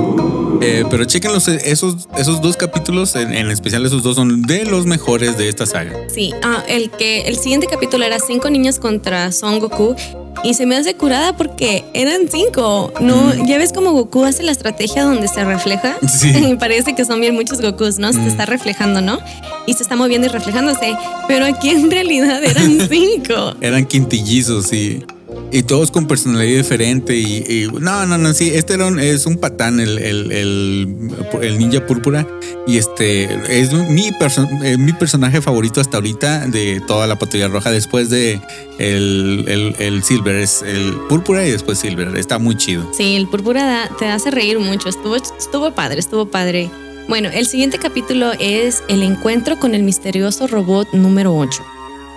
[0.62, 4.66] Eh, pero chequen los, esos, esos dos capítulos, en, en especial esos dos, son de
[4.66, 5.94] los mejores de esta saga.
[6.08, 9.96] Sí, ah, el que el siguiente capítulo era cinco niños contra Son Goku
[10.44, 12.94] y se me hace curada porque eran cinco.
[13.00, 15.98] No, ya ves como Goku hace la estrategia donde se refleja.
[16.08, 16.34] Sí.
[16.46, 18.14] Y parece que son bien muchos Gokus, ¿no?
[18.14, 19.20] Se está reflejando, ¿no?
[19.66, 20.96] Y se está moviendo y reflejándose.
[21.28, 23.56] Pero aquí en realidad eran cinco.
[23.62, 25.04] Eran quintillizos y,
[25.52, 27.16] y todos con personalidad diferente.
[27.16, 30.98] Y, y- no, no, no, sí, este era un- es un patán, el, el, el,
[31.42, 32.28] el ninja púrpura.
[32.68, 33.26] Y este
[33.62, 38.10] es mi, perso- eh, mi personaje favorito hasta ahorita de toda la patrulla roja, después
[38.10, 38.40] de
[38.80, 40.36] el, el, el Silver.
[40.36, 42.16] Es el púrpura y después Silver.
[42.18, 42.90] Está muy chido.
[42.96, 44.90] Sí, el púrpura da- te hace reír mucho.
[44.90, 46.70] Estuvo, estuvo padre, estuvo padre.
[47.08, 51.64] Bueno, el siguiente capítulo es el encuentro con el misterioso robot número 8.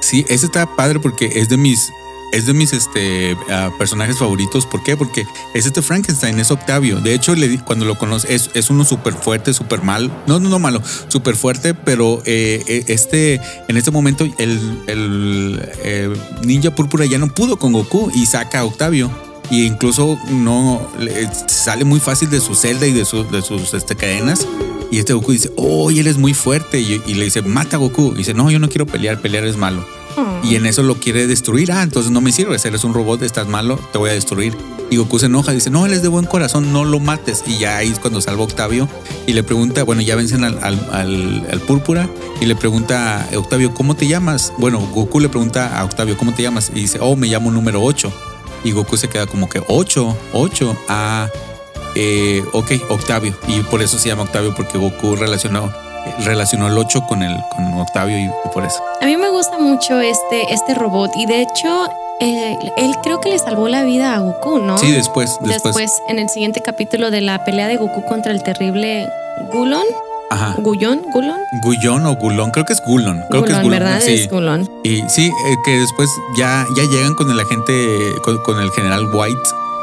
[0.01, 1.91] Sí, ese está padre porque es de mis.
[2.33, 4.67] Es de mis este, ah, personajes favoritos.
[4.67, 4.97] ¿Por qué?
[4.97, 7.01] Porque es este Frankenstein, es Octavio.
[7.01, 10.13] De hecho, le cuando lo conoce, es, uno súper fuerte, súper mal.
[10.27, 16.15] No, no, no malo, súper fuerte, pero eh, eh, este, en este momento el, eh,
[16.45, 19.11] Ninja Púrpura ya no pudo con Goku y saca a Octavio.
[19.51, 23.73] Y incluso no le- sale muy fácil de su celda y de, su- de sus
[23.73, 24.47] este, cadenas.
[24.91, 26.79] Y este Goku dice, oh, él es muy fuerte.
[26.81, 28.13] Y, y le dice, mata a Goku.
[28.15, 29.87] Y dice, no, yo no quiero pelear, pelear es malo.
[30.45, 31.73] Y en eso lo quiere destruir.
[31.73, 34.57] Ah, entonces no me sirves, eres un robot, estás malo, te voy a destruir.
[34.91, 37.45] Y Goku se enoja, dice, no, él es de buen corazón, no lo mates.
[37.47, 38.89] Y ya ahí es cuando salva Octavio
[39.27, 42.09] y le pregunta, bueno, ya vencen al, al, al- al púrpura
[42.41, 44.53] y le pregunta a Octavio, ¿cómo te llamas?
[44.59, 46.71] Bueno, Goku le pregunta a Octavio, ¿cómo te llamas?
[46.75, 48.11] Y dice, oh, me llamo número 8.
[48.65, 51.29] Y Goku se queda como que 8, 8, ah,
[51.95, 53.37] eh, ok, Octavio.
[53.47, 55.71] Y por eso se llama Octavio, porque Goku relacionó,
[56.25, 58.83] relacionó el 8 con, el, con Octavio y, y por eso.
[59.01, 61.89] A mí me gusta mucho este, este robot y de hecho
[62.21, 64.79] eh, él creo que le salvó la vida a Goku, ¿no?
[64.79, 65.63] Sí, después, después.
[65.63, 69.09] Después, en el siguiente capítulo de la pelea de Goku contra el terrible
[69.53, 69.85] Gulon,
[70.31, 70.57] Ajá.
[70.59, 73.25] Gullón, Gulon, Gullón o Gulón, creo que es Gulón.
[73.31, 73.71] Creo que es Gulon.
[73.71, 74.01] ¿verdad?
[74.01, 74.15] Sí.
[74.15, 74.69] Es Gulon.
[74.83, 77.73] Y sí, eh, que después ya, ya llegan con el agente,
[78.25, 79.39] con, con el general White,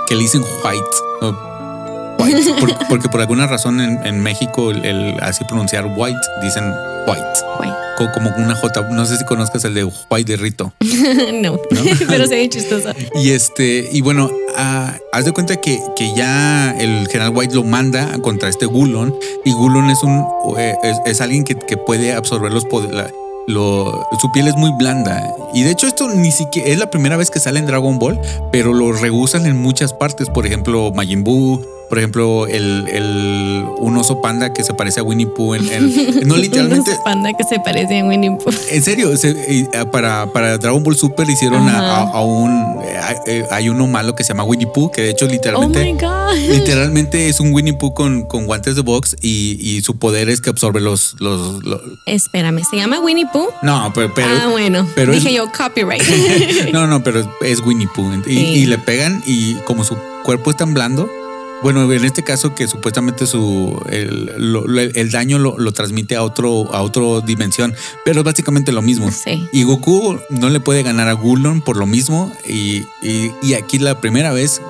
[0.08, 0.86] que le dicen White.
[1.22, 1.55] o
[2.20, 6.64] White, por- porque por alguna razón en, en México el, el así pronunciar White dicen
[7.08, 7.24] White,
[7.58, 7.70] Guay.
[7.98, 8.82] co- como una J.
[8.92, 10.74] No sé si conozcas el de White de Rito.
[11.42, 11.58] no,
[12.08, 12.90] pero se ve chistoso.
[13.16, 17.64] Y este, y bueno, ah, haz de cuenta que, que ya el general White lo
[17.64, 19.14] manda contra este Gulon.
[19.44, 20.26] Y Gulon es un
[20.58, 23.12] eh, es, es alguien que, que puede absorber los poderes.
[23.48, 25.22] su piel es muy blanda.
[25.54, 28.20] Y de hecho, esto ni siquiera es la primera vez que sale en Dragon Ball,
[28.52, 30.30] pero lo reusan en muchas partes.
[30.30, 31.62] Por ejemplo, Majin Buu.
[31.90, 35.56] Por ejemplo, el, el un oso panda que se parece a Winnie Pooh.
[35.56, 36.90] En, en- no literalmente.
[36.90, 38.54] Un oso panda que se parece a Winnie Pooh.
[38.72, 42.02] En serio, se- ah, para, para Dragon Ball Super hicieron a, Ajá.
[42.02, 42.80] a- a un.
[42.84, 45.34] eh, eh, hay uno malo que se llama Winnie Pooh, que de hecho Oh my
[45.34, 45.94] literalmente.
[46.06, 46.36] God.
[46.50, 50.42] Literalmente es un Winnie Pooh con, con guantes de box y, y su poder es
[50.42, 51.16] que absorbe los.
[51.20, 53.50] los, los- Espérame, ¿se llama Winnie Pooh?
[53.62, 54.14] no, pero.
[54.14, 54.88] pero ah, bueno.
[54.96, 56.02] pero es- Dije yo, copyright.
[56.74, 58.12] no, no, pero es Winnie Pooh.
[58.28, 58.40] Y, Sí.
[58.40, 61.10] y le pegan y como su cuerpo es tan blando.
[61.66, 66.22] Bueno, en este caso que supuestamente su el, lo- el daño lo, lo transmite a
[66.22, 67.74] otro a otra dimensión,
[68.06, 69.10] pero es básicamente lo mismo.
[69.12, 69.48] Sí.
[69.52, 72.32] Y Goku no le puede ganar a Gulon por lo mismo.
[72.48, 74.62] Y, y- y aquí la primera vez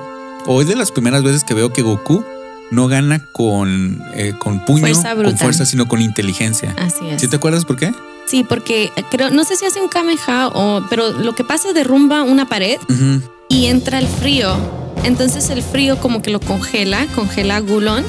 [0.46, 2.24] o es de las primeras veces que veo que Goku
[2.70, 6.74] no gana con, eh, con puño, Fuerza con fuerza, sino con inteligencia.
[6.78, 7.20] Así es.
[7.20, 7.92] ¿Sí te acuerdas por qué?
[8.26, 11.74] Sí, porque creo, no sé si hace un Kameha o, pero lo que pasa es
[11.74, 13.20] derrumba una pared Ujú.
[13.50, 14.85] y entra el frío.
[15.06, 18.04] Entonces el frío como que lo congela, congela a Gulon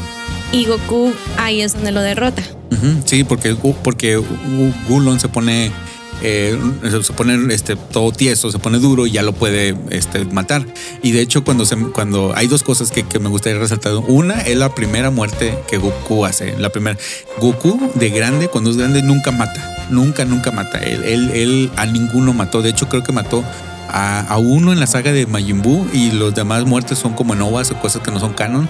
[0.51, 2.41] y Goku ahí es donde lo derrota.
[3.05, 5.71] Sí, porque, porque Gu- Gulon se pone,
[6.21, 6.57] eh,
[7.01, 10.65] se pone este, todo tieso, se pone duro y ya lo puede este, matar.
[11.03, 13.93] Y de hecho, cuando, se, cuando hay dos cosas que, que me gustaría resaltar.
[14.07, 16.57] Una es la primera muerte que Goku hace.
[16.57, 16.97] La primera,
[17.39, 19.87] Goku de grande, cuando es grande, nunca mata.
[19.89, 20.79] Nunca, nunca mata.
[20.79, 22.61] Él, él a ninguno mató.
[22.61, 23.43] De hecho, creo que mató
[23.89, 27.35] a, a uno en la saga de Majin Buu y los demás muertes son como
[27.35, 28.67] novas o cosas que no son canon.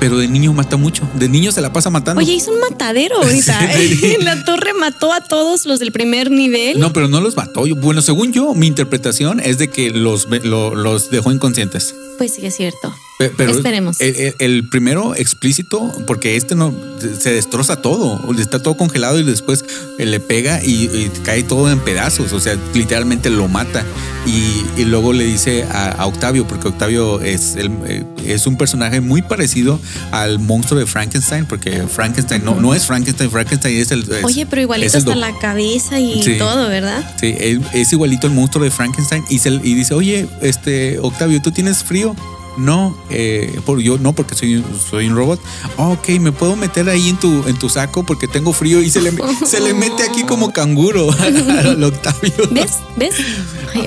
[0.00, 1.08] Pero de niño mata mucho.
[1.14, 2.20] De niño se la pasa matando.
[2.20, 3.58] Oye, hizo un matadero ahorita.
[3.76, 4.16] Sí.
[4.22, 6.78] la torre mató a todos los del primer nivel.
[6.78, 7.64] No, pero no los mató.
[7.76, 11.96] Bueno, según yo, mi interpretación es de que los, lo- los dejó inconscientes.
[12.16, 12.94] Pues sí, es cierto.
[13.18, 14.00] Pe- Pero Esperemos.
[14.00, 16.72] El, el- el primero explícito, porque este no
[17.18, 19.64] se destroza todo, está todo congelado y después
[19.98, 22.32] le pega y, y cae todo en pedazos.
[22.32, 23.84] O sea, literalmente lo mata.
[24.26, 28.56] Y, y luego le dice a, a Octavio, porque Octavio es, el- eh, es un
[28.56, 29.80] personaje muy parecido
[30.12, 34.02] al monstruo de Frankenstein, porque Frankenstein no, no es Frankenstein, Frankenstein es el.
[34.02, 36.36] es- Oye, pero igualito hasta la cabeza y Sí.
[36.38, 37.04] todo, ¿verdad?
[37.18, 41.40] Sí, es, es igualito el monstruo de Frankenstein y, se- y dice, oye, este Octavio,
[41.42, 42.14] ¿tú tienes frío?
[42.58, 45.40] No, eh, por, yo no, porque soy, soy un robot.
[45.78, 48.90] "Ah, ok, me puedo meter ahí en tu, en tu saco porque tengo frío y
[48.90, 49.12] se le,
[49.46, 51.08] se le mete aquí como canguro
[51.58, 52.32] al Octavio.
[52.50, 52.72] ¿Ves?
[52.96, 53.14] ¿Ves?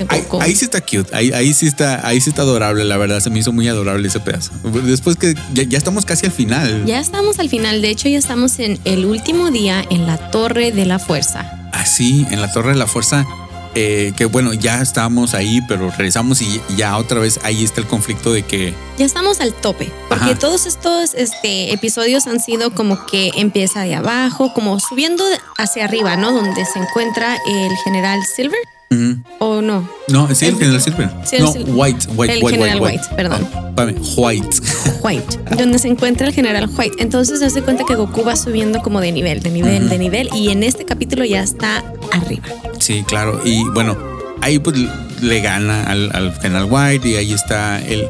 [0.08, 3.20] Ay, Ahí, sí está cute, ahí, ahí sí está, ahí sí está adorable, la verdad,
[3.20, 4.52] se me hizo muy adorable ese pedazo.
[4.84, 6.84] Después que ya, ya estamos casi al final.
[6.86, 10.72] Ya estamos al final, de hecho ya estamos en el último día en la Torre
[10.72, 11.58] de la Fuerza.
[11.72, 13.26] Así, en la Torre de la Fuerza,
[13.74, 17.86] eh, que bueno, ya estábamos ahí, pero regresamos y ya otra vez ahí está el
[17.86, 20.38] conflicto de que Ya estamos al tope, porque Ajá.
[20.38, 25.24] todos estos este, episodios han sido como que empieza de abajo, como subiendo
[25.58, 26.32] hacia arriba, ¿no?
[26.32, 28.58] Donde se encuentra el general Silver.
[29.38, 29.88] ¿o no?
[30.08, 31.10] No, sí, el, El- general Silver.
[31.24, 33.48] sí, el no, Sil- White, White, el White, general White, White, perdón.
[33.54, 34.56] Ah, White.
[35.02, 36.96] White, donde se encuentra el general White.
[36.98, 40.28] Entonces se hace cuenta que Goku va subiendo como de nivel, de nivel, de nivel,
[40.34, 41.82] y en este capítulo ya está
[42.12, 42.44] arriba.
[42.82, 43.40] Sí, claro.
[43.44, 43.96] Y bueno,
[44.40, 44.76] ahí pues
[45.20, 48.08] le gana al, al general White y ahí está el,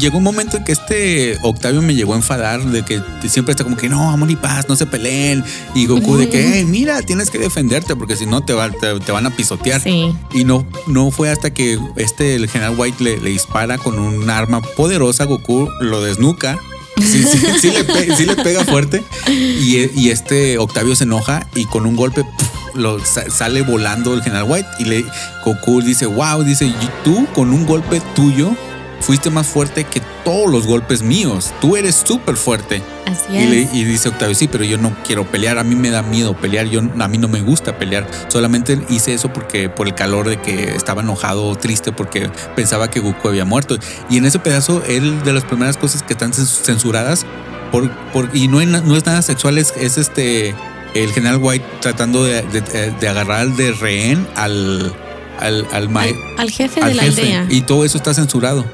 [0.00, 3.62] llegó un momento en que este Octavio me llegó a enfadar de que siempre está
[3.62, 5.44] como que no, amor y paz, no se peleen.
[5.76, 8.98] Y Goku de que, "Hey, mira, tienes que defenderte porque si no te, va- te,
[8.98, 9.80] te van a pisotear.
[9.80, 10.12] Sí.
[10.34, 14.28] Y no, no fue hasta que este, el general White le, le dispara con un
[14.28, 16.58] arma poderosa, Goku lo desnuca.
[17.00, 19.02] Sí, sí, sí le, pe- sí le pega fuerte.
[19.28, 22.24] Y, y este Octavio se enoja y con un golpe.
[22.74, 24.68] Lo sa- sale volando el general White.
[24.78, 25.04] Y le
[25.44, 28.54] Goku dice, wow, dice, "Y tú con un golpe tuyo
[29.00, 31.52] fuiste más fuerte que todos los golpes míos.
[31.60, 32.80] Tú eres súper fuerte.
[33.06, 33.50] Así Y, es.
[33.50, 36.36] le- y dice Octavio, sí, pero yo no quiero pelear, a mí me da miedo
[36.36, 40.28] pelear, yo, a mí no me gusta pelear, solamente hice eso porque por el calor
[40.28, 43.76] de que estaba enojado o triste porque pensaba que Goku había muerto.
[44.08, 47.26] Y en ese pedazo, él de las primeras cosas que están cens- censuradas,
[47.72, 50.54] por, por, y no, es nada sexual, es, es este,
[50.94, 54.92] el general White tratando de, de- de agarrar de rehén al,
[55.40, 57.22] al, al, al, al jefe al de la jefe.
[57.22, 57.46] aldea.
[57.50, 58.64] Y todo eso está censurado.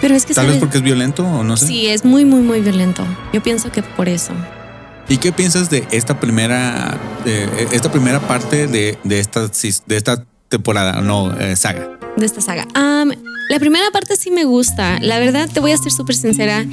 [0.00, 1.66] Pero es que Tal vez porque es violento o no sé.
[1.68, 3.04] Sí, es muy, muy, muy violento.
[3.32, 4.32] Yo pienso que por eso.
[5.08, 10.24] ¿Y qué piensas de esta primera, de esta primera parte de, de, esta, de esta
[10.48, 11.98] temporada, no, eh, saga?
[12.16, 12.66] de esta saga.
[13.48, 14.98] La primera parte sí me gusta.
[15.00, 16.64] La verdad, te voy a ser súper sincera.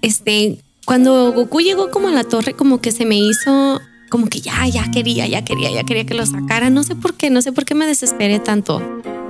[0.00, 3.80] Este, cuando Goku llegó como a la torre, como que se me hizo
[4.12, 6.68] como que ya, ya quería, ya quería, ya quería que lo sacara.
[6.68, 8.82] No sé por qué, no sé por qué me desesperé tanto.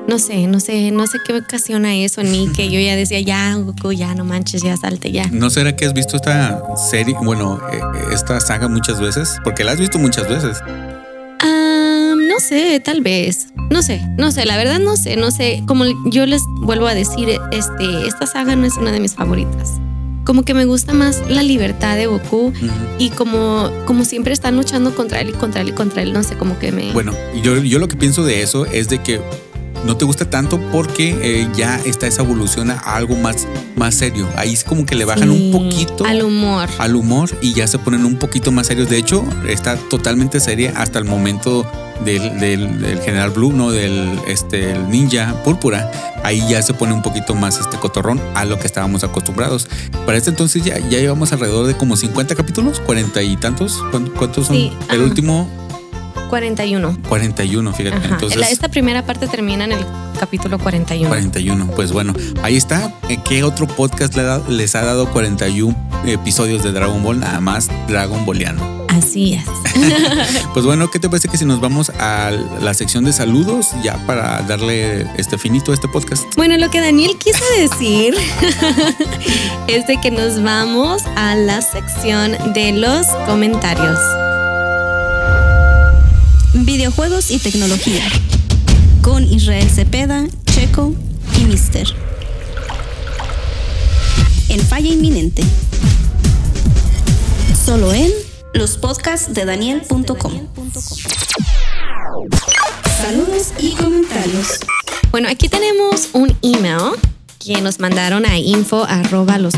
[0.09, 3.21] No sé, no sé, no sé qué ocasiona eso en mí, que yo ya decía,
[3.21, 5.29] ya, Goku, ya, no manches, ya salte, ya.
[5.31, 7.81] ¿No será que has visto esta serie, bueno, eh,
[8.13, 9.37] esta saga muchas veces?
[9.45, 10.61] Porque la has visto muchas veces.
[11.39, 13.47] Am, no sé, tal vez.
[13.71, 15.63] No sé, no sé, la verdad no sé, no sé.
[15.69, 19.81] Como yo les vuelvo a decir, este, esta saga no es una de mis favoritas.
[20.25, 22.53] Como que me gusta más la libertad de Goku
[22.99, 26.23] y como, como siempre están luchando contra él y contra él y contra él, no
[26.23, 26.93] sé, como que me...
[26.93, 29.21] Bueno, yo, yo lo que pienso de eso es de que
[29.85, 34.29] no te gusta tanto porque eh, ya está esa evolución a algo más, más serio.
[34.37, 36.69] Ahí es como que le bajan Sí, un poquito Al humor.
[36.79, 38.89] al humor y ya se ponen un poquito más serios.
[38.89, 41.67] De hecho, está totalmente seria hasta el momento
[42.05, 45.91] del, del- del general Blue, no del este, el ninja púrpura.
[46.25, 49.69] Ahí ya se pone un poquito más este cotorrón a lo que estábamos acostumbrados.
[50.07, 53.83] Para este entonces ya, ya llevamos alrededor de como 50 capítulos, 40 y tantos.
[54.17, 54.57] ¿Cuántos, son?
[54.57, 55.05] Sí, el ah.
[55.05, 55.49] último
[56.33, 56.97] 41.
[57.11, 57.97] 41, fíjate.
[57.97, 58.09] Ajá.
[58.15, 59.85] Entonces, esta primera parte termina en el
[60.19, 61.07] capítulo 41.
[61.07, 61.67] 41.
[61.77, 62.95] Pues bueno, ahí está.
[63.11, 64.17] Eh, ¿Qué otro podcast
[64.49, 65.77] les ha dado 41
[66.07, 67.21] episodios de Dragon Ball?
[67.21, 68.82] Nada más Dragon Balleando.
[68.93, 69.45] Así es.
[70.53, 73.97] Pues bueno, ¿qué te parece que si nos vamos a la sección de saludos ya
[74.07, 76.25] para darle este finito a este podcast?
[76.37, 78.15] Bueno, lo que Daniel quiso decir
[79.67, 83.99] es de que nos vamos a la sección de los comentarios.
[86.53, 88.05] Videojuegos y tecnología.
[89.01, 90.95] Con Israel Cepeda, Checo
[91.41, 91.89] y Mister.
[94.51, 95.43] En falla inminente.
[97.65, 98.11] Solo en
[98.55, 100.33] los podcasts de Daniel.com.
[103.01, 104.61] Saludos y comentarios.
[105.11, 106.93] Bueno, aquí tenemos un email
[107.45, 109.55] que nos mandaron a info arroba los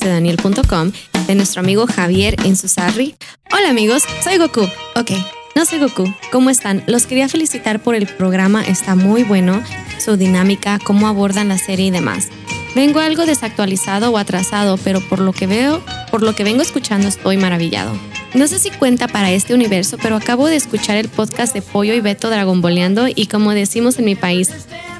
[0.00, 0.92] de Daniel.com
[1.26, 3.14] de nuestro amigo Javier Insusarri.
[3.52, 4.62] Hola amigos, soy Goku.
[4.96, 5.12] Ok,
[5.54, 6.12] no soy Goku.
[6.30, 6.84] ¿Cómo están?
[6.86, 9.62] Los quería felicitar por el programa, está muy bueno,
[9.98, 12.28] su dinámica, cómo abordan la serie y demás.
[12.74, 15.82] Vengo algo desactualizado o atrasado, pero por lo que veo,
[16.12, 17.90] por lo que vengo escuchando estoy maravillado.
[18.34, 21.94] No sé si cuenta para este universo, pero acabo de escuchar el podcast de Pollo
[21.94, 24.50] y Beto Dragonboleando y como decimos en mi país,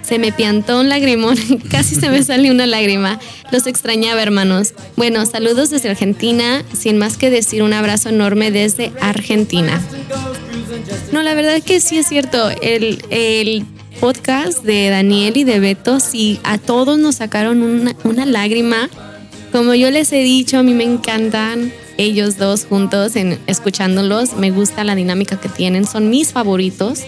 [0.00, 1.36] se me piantó un lagrimón,
[1.70, 3.20] casi se me salió una lágrima.
[3.50, 4.72] Los extrañaba, hermanos.
[4.96, 9.80] Bueno, saludos desde Argentina, sin más que decir un abrazo enorme desde Argentina.
[11.12, 12.48] No, la verdad que sí es cierto.
[12.62, 13.66] El, el
[14.00, 18.88] podcast de Daniel y de Beto, sí, a todos nos sacaron una, una lágrima.
[19.52, 24.34] Como yo les he dicho, a mí me encantan ellos dos juntos en escuchándolos.
[24.34, 27.00] Me gusta la dinámica que tienen, son mis favoritos.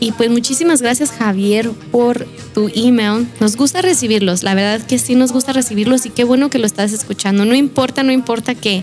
[0.00, 3.28] Y pues muchísimas gracias Javier por tu email.
[3.38, 6.66] Nos gusta recibirlos, la verdad que sí nos gusta recibirlos y qué bueno que lo
[6.66, 7.44] estás escuchando.
[7.44, 8.82] No importa, no importa que,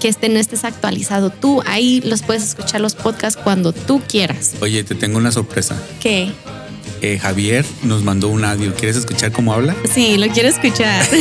[0.00, 1.30] que este no estés actualizado.
[1.30, 4.54] Tú ahí los puedes escuchar los podcasts cuando tú quieras.
[4.60, 5.80] Oye, te tengo una sorpresa.
[6.00, 6.32] ¿Qué?
[7.04, 8.72] Eh, Javier nos mandó un audio.
[8.74, 9.74] ¿Quieres escuchar cómo habla?
[9.92, 11.04] Sí, lo quiero escuchar.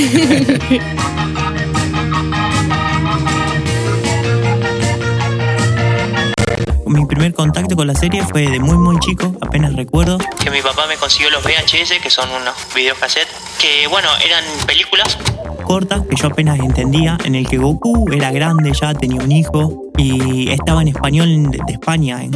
[6.85, 10.19] Mi primer contacto con la serie fue de muy muy chico, apenas recuerdo.
[10.39, 15.17] Que mi papá me consiguió los VHS, que son unos videocassettes, que bueno, eran películas
[15.63, 19.85] cortas que yo apenas entendía, en el que Goku era grande ya, tenía un hijo
[19.97, 22.23] y estaba en español de, de España.
[22.23, 22.31] En...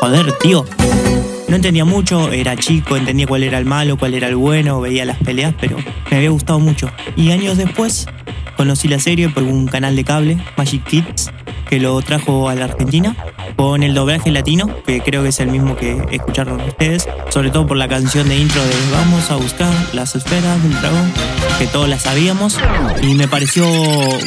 [0.00, 0.64] Joder, tío.
[1.48, 5.04] No entendía mucho, era chico, entendía cuál era el malo, cuál era el bueno, veía
[5.04, 5.76] las peleas, pero
[6.10, 6.90] me había gustado mucho.
[7.16, 8.06] Y años después
[8.56, 11.30] conocí la serie por un canal de cable, Magic Kids,
[11.68, 13.14] que lo trajo a la Argentina
[13.56, 17.66] con el doblaje latino, que creo que es el mismo que escucharon ustedes, sobre todo
[17.66, 21.12] por la canción de intro de Vamos a buscar las esferas del dragón,
[21.58, 22.58] que todos la sabíamos,
[23.02, 23.66] y me pareció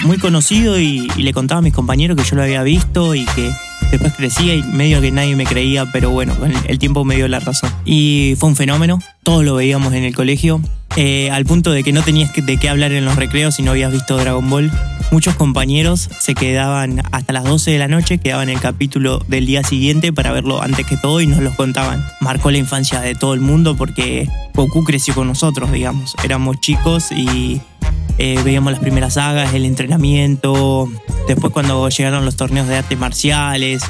[0.03, 3.25] muy conocido y, y le contaba a mis compañeros que yo lo había visto y
[3.25, 3.51] que
[3.91, 6.35] después crecía y medio que nadie me creía, pero bueno,
[6.67, 7.71] el, tiempo me dio la razón.
[7.85, 10.61] Y fue un fenómeno, todos lo veíamos en el colegio,
[10.95, 13.71] eh, al punto de que no tenías de qué hablar en los recreos si no
[13.71, 14.71] habías visto Dragon Ball.
[15.11, 19.63] Muchos compañeros se quedaban hasta las 12 de la noche, quedaban el capítulo del día
[19.63, 22.05] siguiente para verlo antes que todo y nos los contaban.
[22.21, 26.15] Marcó la infancia de todo el mundo porque Goku creció con nosotros, digamos.
[26.23, 27.59] Éramos chicos y
[28.19, 30.89] eh, veíamos las primeras sagas, el entrenamiento.
[31.27, 33.81] Después cuando llegaron los torneos de artes marciales,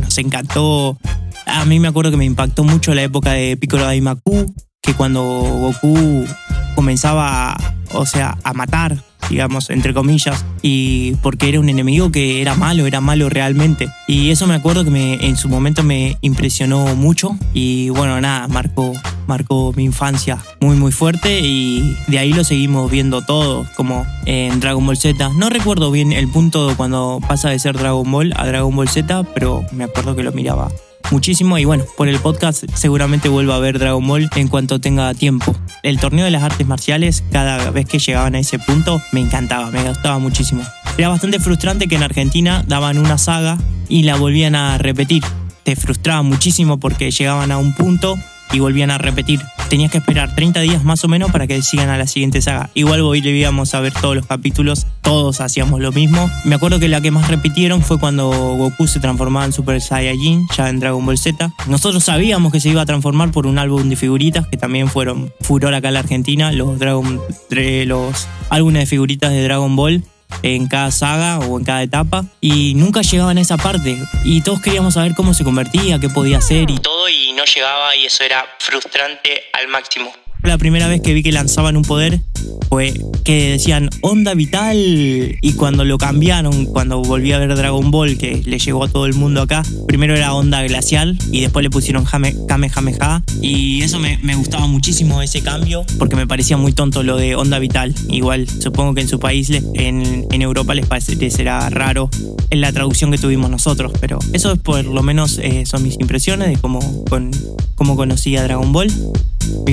[0.00, 0.98] nos encantó.
[1.46, 4.52] A mí me acuerdo que me impactó mucho la época de Piccolo Daimaku,
[4.82, 6.26] que cuando Goku
[6.74, 7.56] comenzaba,
[7.92, 8.96] o sea, a matar,
[9.30, 13.88] digamos, entre comillas, y porque era un enemigo que era malo, era malo realmente.
[14.06, 18.48] Y eso me acuerdo que me, en su momento me impresionó mucho y bueno, nada,
[18.48, 18.92] marcó,
[19.26, 24.60] marcó mi infancia muy muy fuerte y de ahí lo seguimos viendo todo, como en
[24.60, 25.30] Dragon Ball Z.
[25.36, 29.24] No recuerdo bien el punto cuando pasa de ser Dragon Ball a Dragon Ball Z,
[29.34, 30.68] pero me acuerdo que lo miraba
[31.10, 35.14] muchísimo y bueno, por el podcast seguramente vuelvo a ver Dragon Ball en cuanto tenga
[35.14, 35.54] tiempo.
[35.82, 39.70] El torneo de las artes marciales, cada vez que llegaban a ese punto, me encantaba,
[39.70, 40.62] me gustaba muchísimo.
[40.96, 45.22] Era bastante frustrante que en Argentina daban una saga y la volvían a repetir.
[45.62, 48.16] Te frustraba muchísimo porque llegaban a un punto
[48.52, 49.40] y volvían a repetir.
[49.68, 52.70] Tenías que esperar 30 días más o menos para que sigan a la siguiente saga.
[52.74, 56.30] Igual volvíamos a ver todos los capítulos, todos hacíamos lo mismo.
[56.44, 60.46] Me acuerdo que la que más repitieron fue cuando Goku se transformaba en Super Saiyajin,
[60.56, 61.52] ya en Dragon Ball Z.
[61.66, 65.30] Nosotros sabíamos que se iba a transformar por un álbum de figuritas que también fueron
[65.42, 67.20] furor acá en la Argentina, los, Dragon,
[67.50, 70.02] dre- los álbumes de figuritas de Dragon Ball
[70.42, 74.60] en cada saga o en cada etapa y nunca llegaban a esa parte y todos
[74.60, 78.24] queríamos saber cómo se convertía, qué podía hacer y todo y no llegaba y eso
[78.24, 80.12] era frustrante al máximo.
[80.42, 82.20] La primera vez que vi que lanzaban un poder
[82.68, 88.18] fue que decían onda vital y cuando lo cambiaron, cuando volví a ver Dragon Ball,
[88.18, 91.70] que le llegó a todo el mundo acá, primero era onda glacial y después le
[91.70, 97.16] pusieron Kamehameha y eso me, gustaba muchísimo ese cambio porque me parecía muy tonto lo
[97.16, 97.94] de onda vital.
[98.08, 102.10] Igual supongo que en su país, en, en Europa les parecerá raro
[102.50, 105.98] en la traducción que tuvimos nosotros, pero eso es por lo menos eh, son mis
[105.98, 107.30] impresiones de cómo, con,
[107.74, 108.92] cómo conocí a Dragon Ball.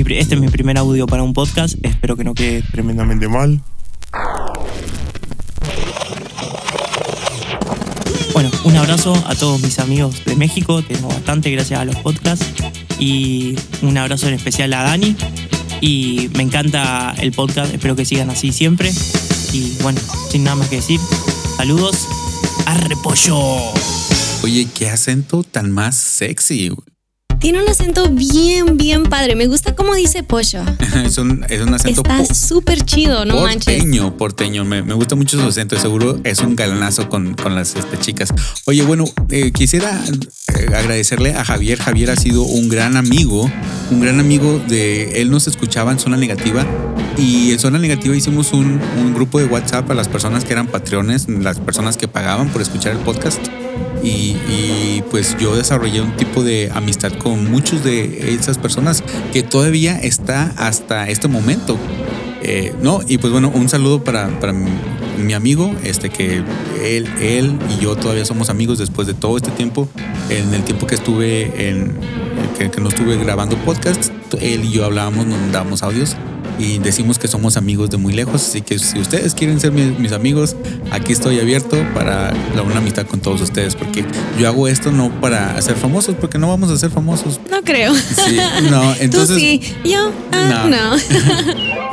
[0.08, 3.60] Este es mi primer audio para un podcast, espero que no quede tremendamente mal.
[8.32, 12.46] Bueno, un abrazo a todos mis amigos de México, tengo bastante gracias a los podcasts.
[12.98, 15.16] Y un abrazo en especial a Dani.
[15.80, 18.92] Y me encanta el podcast, espero que sigan así siempre.
[19.52, 20.00] Y bueno,
[20.30, 21.00] sin nada más que decir,
[21.56, 22.08] saludos,
[22.66, 23.38] a repollo.
[24.42, 26.72] Oye, qué acento tan más sexy.
[27.38, 29.36] Tiene un acento bien, bien padre.
[29.36, 30.62] Me gusta cómo dice pollo.
[31.04, 33.76] es, un, es un acento Está súper chido, no manches.
[33.76, 34.64] Porteño, porteño.
[34.64, 35.78] Me, me, gusta mucho su acento.
[35.78, 38.30] Seguro es un galanazo con, con las este, chicas.
[38.64, 40.02] Oye, bueno, eh, quisiera
[40.54, 41.78] eh, agradecerle a Javier.
[41.78, 43.50] Javier ha sido un gran amigo,
[43.90, 45.20] un gran amigo de.
[45.20, 46.66] Él nos escuchaba en Zona Negativa
[47.18, 50.68] y en Zona Negativa hicimos un, un grupo de WhatsApp a las personas que eran
[50.68, 53.40] patrones, las personas que pagaban por escuchar el podcast
[54.02, 59.02] y, pues yo desarrollé un tipo de amistad con muchos de esas personas
[59.32, 61.76] que todavía está hasta este momento.
[62.42, 64.28] Eh, no, y pues bueno, un saludo para,
[65.18, 66.42] mi, amigo, este que
[66.84, 69.88] él, él y yo todavía somos amigos después de todo este tiempo.
[70.30, 71.94] En el tiempo que estuve en
[72.58, 76.16] que, no estuve grabando podcast, él y yo hablábamos, nos dábamos audios
[76.58, 78.34] y decimos que somos amigos de muy lejos.
[78.46, 80.56] Así que si ustedes quieren ser mis, amigos,
[80.90, 83.74] aquí estoy abierto para la, una amistad con todos ustedes.
[83.74, 84.04] Porque
[84.38, 87.40] yo hago esto no para ser famosos, porque no vamos a ser famosos.
[87.50, 87.94] No creo.
[87.94, 88.38] Sí,
[88.70, 89.36] no, entonces.
[89.36, 90.96] Tú sí, yo ah, no.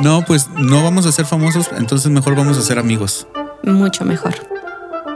[0.00, 0.24] No.
[0.24, 3.26] pues no vamos a ser famosos, entonces mejor vamos a ser amigos.
[3.62, 4.34] Mucho mejor.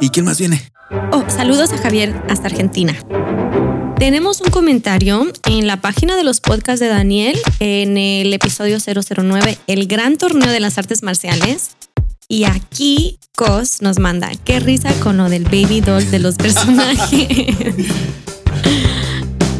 [0.00, 0.70] ¿Y quién más viene?
[1.12, 2.94] Oh, saludos a Javier hasta Argentina.
[3.98, 9.58] Tenemos un comentario en la página de los podcasts de Daniel en el episodio 009,
[9.66, 11.70] el gran torneo de las artes marciales.
[12.28, 17.26] Y aquí Cos nos manda, qué risa con lo del baby doll de los personajes.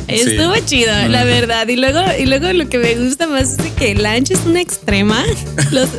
[0.07, 1.67] Estuvo chido, la verdad.
[1.67, 5.25] Y luego, y luego lo que me gusta más es que Lanch es una extrema.
[5.73, 5.91] Los,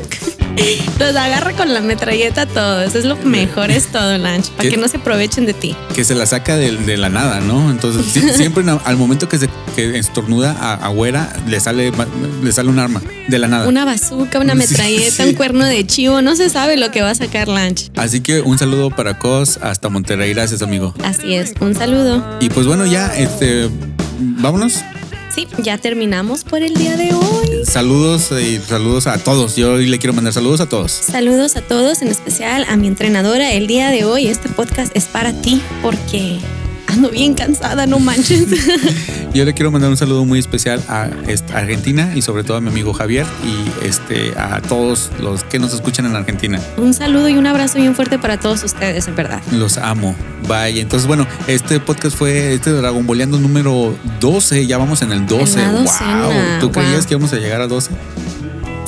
[1.00, 2.96] los agarra con la metralleta todos.
[2.96, 5.76] Es lo mejor, es todo, Lanch, para que no se aprovechen de ti.
[5.96, 7.72] Que se la saca de, la nada, ¿no?
[7.72, 11.92] Entonces, siempre al momento que se que estornuda a, a Güera, le sale,
[12.44, 13.68] le sale un arma de la nada.
[13.68, 16.22] Una bazooka, una metralleta, un cuerno de chivo.
[16.22, 17.92] No se sabe lo que va a sacar Lanch.
[17.96, 20.34] Así que un saludo para Cos hasta Monterrey.
[20.34, 20.94] Gracias, amigo.
[21.04, 22.24] Así es, un saludo.
[22.40, 23.70] Y pues bueno, ya, este,
[24.20, 24.76] vámonos.
[25.40, 27.64] Sí, ya terminamos por el día de hoy.
[27.64, 29.56] Saludos y saludos a todos.
[29.56, 30.92] Yo hoy le quiero mandar saludos a todos.
[30.92, 33.54] Saludos a todos, en especial a mi entrenadora.
[33.54, 36.40] El día de hoy este podcast es para ti porque
[36.90, 38.48] ando bien cansada, no manches.
[39.34, 41.10] Yo le quiero mandar un saludo muy especial a
[41.54, 45.74] Argentina y sobre todo a mi amigo Javier y este a todos los que nos
[45.74, 46.60] escuchan en Argentina.
[46.78, 49.42] Un saludo y un abrazo bien fuerte para todos ustedes, en verdad.
[49.52, 50.16] Los amo.
[50.48, 50.80] Bye.
[50.80, 54.66] Entonces, bueno, este podcast fue este Dragon Boleando número 12.
[54.66, 55.60] Ya vamos en el 12.
[55.68, 55.86] wow.
[56.60, 57.92] ¿Tú creías que íbamos a llegar a 12?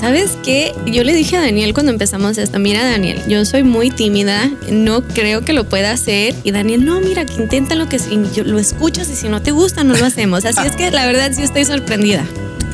[0.02, 0.74] ¿Sabes qué?
[0.88, 5.04] Yo le dije a Daniel cuando empezamos esto, mira Daniel, yo soy muy tímida, no
[5.04, 6.34] creo que lo pueda hacer.
[6.44, 8.00] Y Daniel, no, mira, que intenta lo que
[8.44, 10.44] lo escuchas y si no te gusta, no lo hacemos.
[10.44, 12.26] Así es que la verdad sí estoy sorprendida.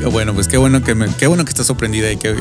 [0.10, 2.34] Bueno, pues qué bueno que me, qué bueno que estás sorprendida y que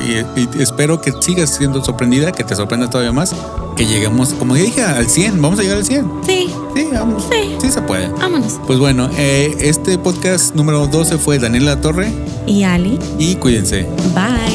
[0.60, 3.34] espero que sigas siendo sorprendida, que te sorprenda todavía más,
[3.76, 5.42] que lleguemos, como dije, al 100.
[5.42, 6.10] Vamos a llegar al 100.
[6.24, 6.48] Sí.
[6.76, 7.24] Sí, vamos.
[7.28, 7.56] Sí.
[7.60, 8.08] Sí se puede.
[8.08, 8.60] Vámonos.
[8.68, 12.12] Pues bueno, eh, este podcast número 12 fue Daniela Torre
[12.46, 13.00] y Ali.
[13.18, 13.88] Y cuídense.
[14.14, 14.45] Bye.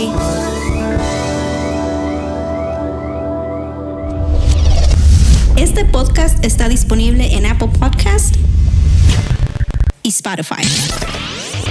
[5.57, 8.35] Este podcast está disponible en Apple Podcast
[10.03, 10.63] y Spotify.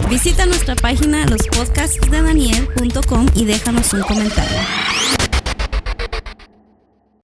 [0.09, 4.59] Visita nuestra página lospodcastsdedaniel.com y déjanos un comentario.